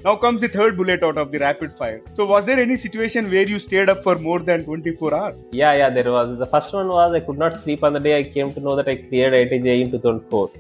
Now 0.05 0.17
comes 0.17 0.41
the 0.41 0.49
third 0.49 0.77
bullet 0.77 1.05
out 1.05 1.17
of 1.17 1.31
the 1.31 1.39
rapid 1.39 1.77
fire. 1.79 2.01
So, 2.13 2.25
was 2.25 2.45
there 2.45 2.59
any 2.59 2.77
situation 2.77 3.31
where 3.31 3.47
you 3.47 3.59
stayed 3.61 3.89
up 3.89 4.03
for 4.03 4.17
more 4.17 4.41
than 4.41 4.65
24 4.65 5.15
hours? 5.15 5.45
Yeah, 5.53 5.75
yeah, 5.75 5.91
there 5.91 6.13
was. 6.13 6.39
The 6.39 6.47
first 6.47 6.73
one 6.73 6.89
was 6.89 7.13
I 7.13 7.21
could 7.21 7.39
not 7.39 7.63
sleep 7.63 7.85
on 7.85 7.93
the 7.93 8.01
day 8.01 8.19
I 8.19 8.25
came 8.33 8.53
to 8.53 8.61
know 8.61 8.75
that 8.75 8.89
I 8.89 8.97
cleared 8.97 9.33
IIT 9.33 9.63
JEE 9.63 9.83
in 9.83 9.91
2004. 9.93 10.51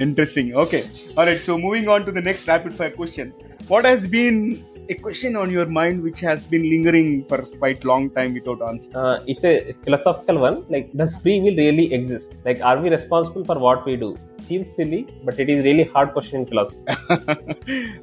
Interesting. 0.00 0.54
Okay. 0.54 0.88
All 1.18 1.26
right. 1.26 1.40
So, 1.40 1.58
moving 1.58 1.88
on 1.88 2.06
to 2.06 2.12
the 2.12 2.22
next 2.22 2.48
rapid 2.48 2.74
fire 2.74 2.90
question. 2.90 3.34
What 3.68 3.84
has 3.84 4.06
been 4.06 4.64
a 4.92 4.94
question 5.06 5.36
on 5.42 5.50
your 5.56 5.66
mind 5.78 6.02
which 6.06 6.20
has 6.28 6.46
been 6.52 6.64
lingering 6.72 7.08
for 7.30 7.38
quite 7.60 7.84
long 7.90 8.10
time 8.16 8.34
without 8.34 8.60
answer? 8.68 8.90
Uh, 8.94 9.22
it's 9.26 9.44
a 9.44 9.74
philosophical 9.84 10.38
one. 10.38 10.64
Like, 10.74 10.92
does 11.00 11.16
free 11.22 11.38
will 11.44 11.56
really 11.64 11.86
exist? 11.98 12.30
Like, 12.44 12.60
are 12.70 12.78
we 12.80 12.90
responsible 12.90 13.44
for 13.50 13.58
what 13.58 13.86
we 13.86 13.96
do? 14.04 14.10
Seems 14.48 14.68
silly, 14.76 15.02
but 15.24 15.38
it 15.38 15.48
is 15.48 15.64
really 15.64 15.84
hard 15.84 16.12
question 16.12 16.40
in 16.40 16.46
philosophy. 16.46 16.82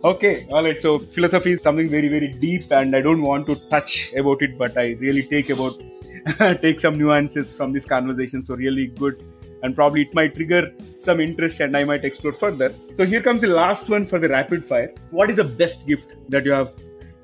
okay, 0.11 0.47
all 0.51 0.63
right. 0.63 0.81
So 0.85 0.97
philosophy 0.97 1.51
is 1.57 1.61
something 1.61 1.89
very, 1.89 2.09
very 2.15 2.29
deep, 2.29 2.71
and 2.71 2.95
I 2.95 3.01
don't 3.01 3.21
want 3.21 3.47
to 3.47 3.55
touch 3.75 4.13
about 4.21 4.41
it, 4.41 4.57
but 4.57 4.77
I 4.77 4.85
really 5.07 5.23
take 5.23 5.49
about 5.49 5.73
take 6.61 6.79
some 6.79 6.95
nuances 7.03 7.53
from 7.53 7.73
this 7.73 7.85
conversation. 7.85 8.43
So 8.43 8.55
really 8.55 8.87
good, 8.87 9.21
and 9.63 9.75
probably 9.75 10.01
it 10.03 10.13
might 10.13 10.35
trigger 10.35 10.71
some 10.99 11.19
interest, 11.19 11.59
and 11.59 11.75
I 11.75 11.83
might 11.83 12.05
explore 12.05 12.33
further. 12.33 12.73
So 12.95 13.05
here 13.05 13.21
comes 13.21 13.41
the 13.41 13.47
last 13.47 13.89
one 13.89 14.05
for 14.05 14.19
the 14.19 14.29
rapid 14.29 14.65
fire. 14.65 14.93
What 15.11 15.29
is 15.29 15.37
the 15.37 15.43
best 15.43 15.87
gift 15.87 16.15
that 16.29 16.45
you 16.45 16.51
have 16.51 16.73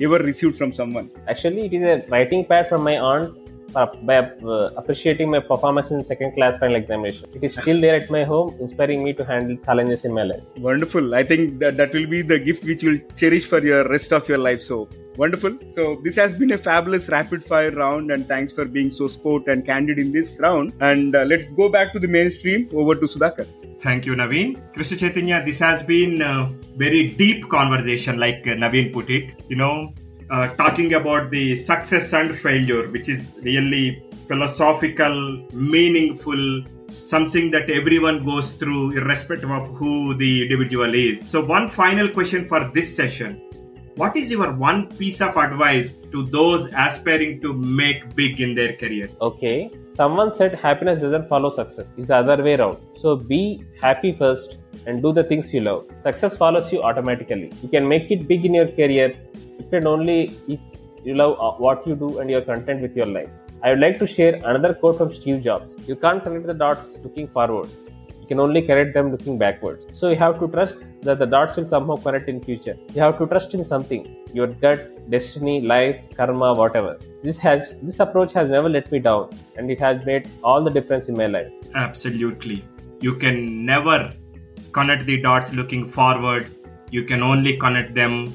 ever 0.01 0.17
received 0.17 0.57
from 0.57 0.73
someone? 0.73 1.11
Actually, 1.27 1.65
it 1.67 1.73
is 1.73 1.87
a 1.87 2.07
writing 2.09 2.45
pad 2.45 2.67
from 2.69 2.83
my 2.83 2.97
aunt 2.97 3.37
by 3.75 4.17
uh, 4.17 4.71
appreciating 4.77 5.29
my 5.29 5.39
performance 5.39 5.91
in 5.91 6.03
second 6.05 6.33
class 6.33 6.57
final 6.57 6.75
examination. 6.75 7.29
It 7.33 7.43
is 7.43 7.53
still 7.53 7.79
there 7.79 7.95
at 7.95 8.09
my 8.09 8.23
home, 8.23 8.55
inspiring 8.59 9.03
me 9.03 9.13
to 9.13 9.25
handle 9.25 9.57
challenges 9.57 10.05
in 10.05 10.13
my 10.13 10.23
life. 10.23 10.41
Wonderful. 10.57 11.15
I 11.15 11.23
think 11.23 11.59
that 11.59 11.77
that 11.77 11.93
will 11.93 12.07
be 12.07 12.21
the 12.21 12.39
gift 12.39 12.63
which 12.63 12.83
you'll 12.83 12.99
cherish 13.15 13.45
for 13.45 13.59
your 13.59 13.87
rest 13.87 14.13
of 14.13 14.27
your 14.27 14.37
life. 14.37 14.61
So 14.61 14.89
wonderful. 15.17 15.57
So 15.73 15.99
this 16.03 16.15
has 16.15 16.37
been 16.37 16.51
a 16.51 16.57
fabulous 16.57 17.09
rapid 17.09 17.43
fire 17.43 17.71
round, 17.71 18.11
and 18.11 18.27
thanks 18.27 18.51
for 18.51 18.65
being 18.65 18.91
so 18.91 19.07
sport 19.07 19.47
and 19.47 19.65
candid 19.65 19.99
in 19.99 20.11
this 20.11 20.39
round. 20.39 20.73
And 20.79 21.15
uh, 21.15 21.23
let's 21.23 21.47
go 21.49 21.69
back 21.69 21.93
to 21.93 21.99
the 21.99 22.07
mainstream. 22.07 22.69
Over 22.73 22.95
to 22.95 23.05
Sudhakar. 23.05 23.47
Thank 23.79 24.05
you, 24.05 24.13
Naveen. 24.13 24.73
Krishna 24.73 24.97
Chaitanya, 24.97 25.43
this 25.45 25.59
has 25.59 25.83
been 25.83 26.21
a 26.21 26.51
very 26.75 27.09
deep 27.09 27.49
conversation, 27.49 28.17
like 28.17 28.47
uh, 28.47 28.51
Naveen 28.51 28.91
put 28.91 29.09
it. 29.09 29.43
You 29.49 29.57
know, 29.57 29.93
uh, 30.29 30.47
talking 30.55 30.93
about 30.93 31.29
the 31.31 31.55
success 31.55 32.13
and 32.13 32.35
failure, 32.35 32.89
which 32.89 33.09
is 33.09 33.31
really 33.41 34.03
philosophical, 34.27 35.45
meaningful, 35.53 36.63
something 37.05 37.51
that 37.51 37.69
everyone 37.69 38.25
goes 38.25 38.53
through, 38.53 38.91
irrespective 38.97 39.51
of 39.51 39.67
who 39.75 40.15
the 40.15 40.43
individual 40.43 40.93
is. 40.93 41.29
So, 41.29 41.45
one 41.45 41.69
final 41.69 42.09
question 42.09 42.45
for 42.45 42.71
this 42.73 42.95
session 42.95 43.41
What 43.95 44.17
is 44.17 44.29
your 44.29 44.51
one 44.51 44.87
piece 44.87 45.21
of 45.21 45.37
advice 45.37 45.97
to 46.11 46.23
those 46.23 46.67
aspiring 46.73 47.39
to 47.41 47.53
make 47.53 48.13
big 48.15 48.41
in 48.41 48.55
their 48.55 48.73
careers? 48.73 49.15
Okay, 49.21 49.71
someone 49.95 50.35
said 50.35 50.53
happiness 50.55 50.99
doesn't 50.99 51.29
follow 51.29 51.55
success, 51.55 51.85
it's 51.97 52.09
the 52.09 52.15
other 52.15 52.43
way 52.43 52.55
around. 52.55 52.77
So 53.01 53.15
be 53.15 53.63
happy 53.81 54.13
first 54.17 54.57
and 54.85 55.01
do 55.01 55.13
the 55.13 55.23
things 55.23 55.53
you 55.53 55.61
love. 55.61 55.85
Success 56.03 56.35
follows 56.35 56.71
you 56.73 56.81
automatically. 56.83 57.51
You 57.61 57.69
can 57.69 57.87
make 57.87 58.11
it 58.11 58.27
big 58.27 58.43
in 58.43 58.53
your 58.53 58.67
career 58.67 59.15
if 59.59 59.73
and 59.73 59.87
only 59.87 60.35
if 60.47 60.59
you 61.03 61.15
love 61.15 61.39
uh, 61.39 61.51
what 61.63 61.87
you 61.87 61.95
do 61.95 62.19
and 62.19 62.29
you're 62.29 62.41
content 62.41 62.81
with 62.81 62.95
your 62.95 63.05
life. 63.05 63.29
I 63.63 63.69
would 63.69 63.79
like 63.79 63.97
to 63.99 64.07
share 64.07 64.35
another 64.35 64.73
quote 64.73 64.97
from 64.97 65.13
Steve 65.13 65.41
Jobs. 65.41 65.75
You 65.87 65.95
can't 65.95 66.23
connect 66.23 66.45
the 66.47 66.53
dots 66.53 66.97
looking 67.03 67.27
forward. 67.27 67.69
You 68.21 68.27
can 68.27 68.39
only 68.39 68.61
connect 68.63 68.93
them 68.95 69.11
looking 69.11 69.37
backwards. 69.37 69.85
So 69.93 70.09
you 70.09 70.15
have 70.15 70.39
to 70.39 70.47
trust 70.47 70.79
that 71.01 71.19
the 71.19 71.27
dots 71.27 71.55
will 71.55 71.67
somehow 71.67 71.95
connect 71.95 72.27
in 72.27 72.41
future. 72.41 72.75
You 72.93 73.01
have 73.01 73.19
to 73.19 73.27
trust 73.27 73.53
in 73.53 73.63
something. 73.63 74.15
Your 74.33 74.47
gut, 74.47 75.09
destiny, 75.09 75.61
life, 75.61 76.01
karma, 76.15 76.53
whatever. 76.53 76.97
This 77.23 77.37
has 77.37 77.75
this 77.83 77.99
approach 77.99 78.33
has 78.33 78.49
never 78.49 78.67
let 78.67 78.91
me 78.91 78.99
down 78.99 79.29
and 79.57 79.69
it 79.69 79.79
has 79.79 80.03
made 80.05 80.27
all 80.43 80.63
the 80.63 80.71
difference 80.71 81.07
in 81.07 81.15
my 81.15 81.27
life. 81.27 81.51
Absolutely. 81.75 82.63
You 83.01 83.15
can 83.15 83.65
never 83.65 84.11
connect 84.71 85.05
the 85.05 85.21
dots 85.21 85.53
looking 85.53 85.87
forward. 85.87 86.49
You 86.89 87.03
can 87.03 87.21
only 87.21 87.57
connect 87.57 87.93
them 87.93 88.25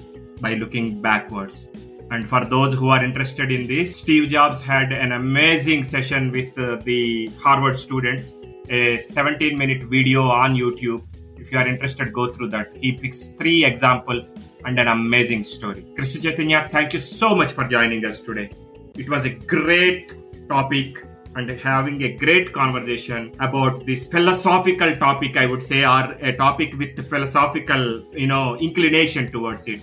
by 0.40 0.54
looking 0.54 1.00
backwards. 1.00 1.68
And 2.10 2.28
for 2.28 2.44
those 2.44 2.74
who 2.74 2.88
are 2.88 3.04
interested 3.04 3.52
in 3.52 3.66
this, 3.68 3.94
Steve 3.96 4.28
Jobs 4.28 4.62
had 4.62 4.92
an 4.92 5.12
amazing 5.12 5.84
session 5.84 6.32
with 6.32 6.58
uh, 6.58 6.76
the 6.84 7.30
Harvard 7.40 7.78
students, 7.78 8.34
a 8.68 8.98
17 8.98 9.56
minute 9.56 9.84
video 9.84 10.28
on 10.28 10.56
YouTube. 10.56 11.06
If 11.36 11.52
you 11.52 11.58
are 11.58 11.66
interested, 11.66 12.12
go 12.12 12.32
through 12.32 12.48
that. 12.50 12.76
He 12.76 12.92
picks 12.92 13.28
three 13.28 13.64
examples 13.64 14.34
and 14.64 14.78
an 14.78 14.88
amazing 14.88 15.44
story. 15.44 15.86
Krishna 15.94 16.22
Chaitanya, 16.22 16.68
thank 16.70 16.92
you 16.92 16.98
so 16.98 17.34
much 17.34 17.52
for 17.52 17.64
joining 17.64 18.04
us 18.04 18.20
today. 18.20 18.50
It 18.98 19.08
was 19.08 19.24
a 19.24 19.30
great 19.30 20.12
topic 20.48 21.06
and 21.36 21.48
having 21.60 22.02
a 22.02 22.16
great 22.16 22.52
conversation 22.52 23.32
about 23.38 23.86
this 23.86 24.08
philosophical 24.08 24.94
topic, 24.96 25.36
I 25.36 25.46
would 25.46 25.62
say, 25.62 25.84
or 25.84 26.12
a 26.20 26.36
topic 26.36 26.76
with 26.76 27.08
philosophical, 27.08 28.04
you 28.12 28.26
know, 28.26 28.58
inclination 28.58 29.30
towards 29.30 29.68
it. 29.68 29.80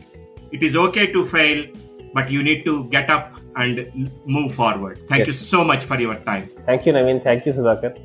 It 0.52 0.64
is 0.64 0.76
okay 0.76 1.08
to 1.12 1.26
fail, 1.26 1.66
but 2.14 2.32
you 2.32 2.44
need 2.44 2.64
to 2.66 2.86
get 2.90 3.10
up 3.10 3.34
and 3.56 4.12
move 4.26 4.54
forward. 4.56 4.98
Thank 5.08 5.20
Yes. 5.20 5.28
you 5.28 5.34
so 5.34 5.64
much 5.64 5.86
for 5.86 6.00
your 6.00 6.16
time. 6.16 6.50
Thank 6.66 6.86
you, 6.86 6.94
Naveen. 6.94 7.24
Thank 7.24 7.46
you, 7.46 7.54
Sudhakar. 7.54 7.98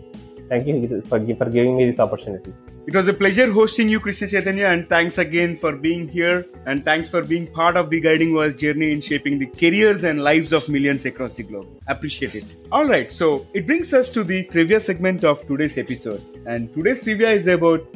Thank 0.48 0.66
you 0.66 1.02
for, 1.08 1.18
for 1.36 1.50
giving 1.50 1.76
me 1.76 1.90
this 1.90 1.98
opportunity. 1.98 2.52
It 2.84 2.96
was 2.96 3.06
a 3.06 3.12
pleasure 3.12 3.50
hosting 3.52 3.88
you, 3.88 4.00
Krishna 4.00 4.26
Chaitanya, 4.26 4.66
and 4.66 4.88
thanks 4.88 5.16
again 5.18 5.56
for 5.56 5.70
being 5.76 6.08
here. 6.08 6.44
And 6.66 6.84
thanks 6.84 7.08
for 7.08 7.22
being 7.22 7.46
part 7.46 7.76
of 7.76 7.90
the 7.90 8.00
Guiding 8.00 8.32
Voice 8.32 8.56
journey 8.56 8.90
in 8.90 9.00
shaping 9.00 9.38
the 9.38 9.46
careers 9.46 10.02
and 10.02 10.20
lives 10.24 10.52
of 10.52 10.68
millions 10.68 11.06
across 11.06 11.34
the 11.34 11.44
globe. 11.44 11.68
Appreciate 11.86 12.34
it. 12.34 12.44
All 12.72 12.84
right, 12.84 13.10
so 13.10 13.46
it 13.54 13.66
brings 13.68 13.94
us 13.94 14.08
to 14.10 14.24
the 14.24 14.44
trivia 14.46 14.80
segment 14.80 15.22
of 15.22 15.46
today's 15.46 15.78
episode. 15.78 16.20
And 16.44 16.74
today's 16.74 17.00
trivia 17.02 17.30
is 17.30 17.46
about 17.46 17.86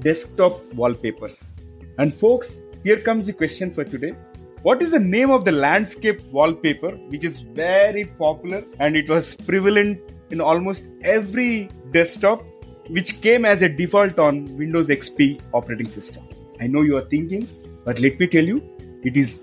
desktop 0.00 0.60
wallpapers. 0.74 1.52
And 1.98 2.12
folks, 2.12 2.60
here 2.84 2.98
comes 2.98 3.26
the 3.26 3.32
question 3.32 3.70
for 3.70 3.84
today. 3.84 4.14
What 4.62 4.82
is 4.82 4.92
the 4.92 5.00
name 5.00 5.30
of 5.30 5.44
the 5.44 5.52
landscape 5.52 6.20
wallpaper 6.30 6.90
which 7.10 7.24
is 7.24 7.38
very 7.38 8.04
popular 8.04 8.64
and 8.78 8.96
it 8.96 9.08
was 9.08 9.34
prevalent 9.36 10.00
in 10.30 10.40
almost 10.40 10.84
every 11.02 11.68
desktop 11.92 12.44
which 12.88 13.20
came 13.20 13.44
as 13.44 13.62
a 13.62 13.68
default 13.68 14.18
on 14.18 14.56
Windows 14.56 14.88
XP 14.88 15.40
operating 15.52 15.90
system? 15.90 16.22
I 16.60 16.66
know 16.66 16.82
you 16.82 16.96
are 16.96 17.08
thinking, 17.08 17.48
but 17.84 17.98
let 17.98 18.18
me 18.20 18.26
tell 18.26 18.44
you, 18.44 18.62
it 19.02 19.16
is 19.16 19.40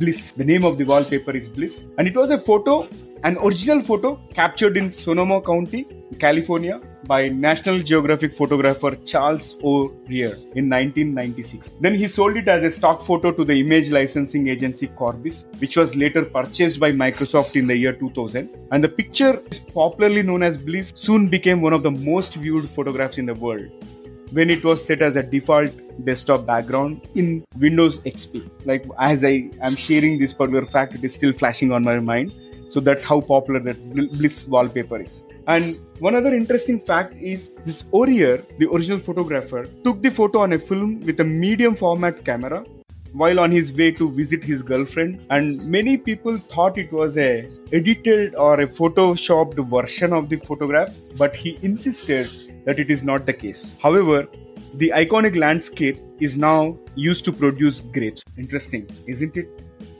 Bliss. 0.00 0.30
The 0.32 0.44
name 0.44 0.64
of 0.64 0.78
the 0.78 0.84
wallpaper 0.84 1.36
is 1.36 1.46
Bliss. 1.46 1.84
And 1.98 2.08
it 2.08 2.16
was 2.16 2.30
a 2.30 2.38
photo, 2.38 2.88
an 3.22 3.36
original 3.38 3.82
photo 3.82 4.18
captured 4.32 4.78
in 4.78 4.90
Sonoma 4.90 5.42
County, 5.42 5.86
California 6.18 6.80
by 7.06 7.28
National 7.28 7.82
Geographic 7.82 8.32
photographer 8.32 8.96
Charles 9.04 9.56
O. 9.62 9.92
Rear 10.08 10.32
in 10.60 10.70
1996. 10.70 11.74
Then 11.80 11.94
he 11.94 12.08
sold 12.08 12.38
it 12.38 12.48
as 12.48 12.64
a 12.64 12.70
stock 12.70 13.02
photo 13.02 13.30
to 13.30 13.44
the 13.44 13.60
image 13.60 13.90
licensing 13.90 14.48
agency 14.48 14.88
Corbis, 14.88 15.44
which 15.60 15.76
was 15.76 15.94
later 15.94 16.24
purchased 16.24 16.80
by 16.80 16.90
Microsoft 16.92 17.56
in 17.56 17.66
the 17.66 17.76
year 17.76 17.92
2000. 17.92 18.48
And 18.72 18.82
the 18.82 18.88
picture, 18.88 19.42
popularly 19.74 20.22
known 20.22 20.42
as 20.42 20.56
Bliss, 20.56 20.94
soon 20.96 21.28
became 21.28 21.60
one 21.60 21.74
of 21.74 21.82
the 21.82 21.90
most 21.90 22.36
viewed 22.36 22.70
photographs 22.70 23.18
in 23.18 23.26
the 23.26 23.34
world. 23.34 23.68
When 24.32 24.50
it 24.50 24.64
was 24.64 24.84
set 24.84 25.02
as 25.02 25.16
a 25.16 25.22
default 25.22 25.72
desktop 26.04 26.46
background 26.46 27.08
in 27.14 27.44
Windows 27.58 27.98
XP. 28.00 28.48
Like 28.64 28.86
as 28.98 29.24
I 29.24 29.50
am 29.60 29.76
sharing 29.76 30.18
this 30.18 30.32
particular 30.32 30.66
fact, 30.66 30.94
it 30.94 31.04
is 31.04 31.14
still 31.14 31.32
flashing 31.32 31.72
on 31.72 31.82
my 31.82 31.98
mind. 31.98 32.32
So 32.68 32.78
that's 32.78 33.02
how 33.02 33.20
popular 33.20 33.60
that 33.60 33.94
Bliss 33.94 34.46
wallpaper 34.46 35.02
is. 35.02 35.24
And 35.46 35.80
one 35.98 36.14
other 36.14 36.32
interesting 36.32 36.78
fact 36.78 37.14
is 37.20 37.50
this 37.66 37.82
O'Rear, 37.92 38.42
the 38.58 38.70
original 38.70 39.00
photographer, 39.00 39.64
took 39.84 40.02
the 40.02 40.10
photo 40.10 40.40
on 40.40 40.52
a 40.52 40.58
film 40.58 41.00
with 41.00 41.18
a 41.20 41.24
medium 41.24 41.74
format 41.74 42.24
camera 42.24 42.64
while 43.12 43.40
on 43.40 43.50
his 43.50 43.72
way 43.72 43.90
to 43.90 44.08
visit 44.12 44.44
his 44.44 44.62
girlfriend 44.62 45.26
and 45.30 45.60
many 45.66 45.96
people 45.96 46.38
thought 46.38 46.78
it 46.78 46.92
was 46.92 47.18
a 47.18 47.48
edited 47.72 48.36
or 48.36 48.60
a 48.60 48.66
photoshopped 48.68 49.58
version 49.68 50.12
of 50.12 50.28
the 50.28 50.36
photograph 50.36 50.94
but 51.16 51.34
he 51.34 51.58
insisted 51.62 52.28
that 52.64 52.78
it 52.78 52.90
is 52.90 53.02
not 53.02 53.26
the 53.26 53.32
case. 53.32 53.76
However 53.82 54.26
the 54.74 54.92
iconic 54.94 55.36
landscape 55.36 55.98
is 56.20 56.36
now 56.36 56.78
used 56.94 57.24
to 57.24 57.32
produce 57.32 57.80
grapes. 57.80 58.24
Interesting 58.36 58.88
isn't 59.06 59.36
it? 59.36 59.48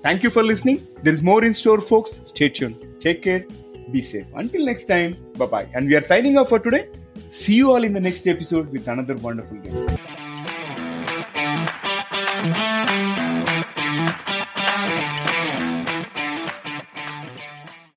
Thank 0.02 0.22
you 0.22 0.30
for 0.30 0.42
listening. 0.42 0.86
There 1.02 1.12
is 1.12 1.22
more 1.22 1.44
in 1.44 1.54
store 1.54 1.80
folks. 1.80 2.20
Stay 2.24 2.48
tuned. 2.48 2.76
Take 3.00 3.22
care. 3.22 3.44
Be 3.90 4.00
safe. 4.00 4.26
Until 4.34 4.64
next 4.64 4.84
time 4.84 5.16
bye 5.38 5.46
bye 5.46 5.68
and 5.74 5.86
we 5.88 5.96
are 5.96 6.00
signing 6.00 6.38
off 6.38 6.48
for 6.48 6.58
today. 6.58 6.88
See 7.30 7.54
you 7.54 7.70
all 7.72 7.84
in 7.84 7.92
the 7.92 8.00
next 8.00 8.26
episode 8.26 8.70
with 8.70 8.88
another 8.88 9.14
wonderful 9.16 9.58
guest 9.58 10.19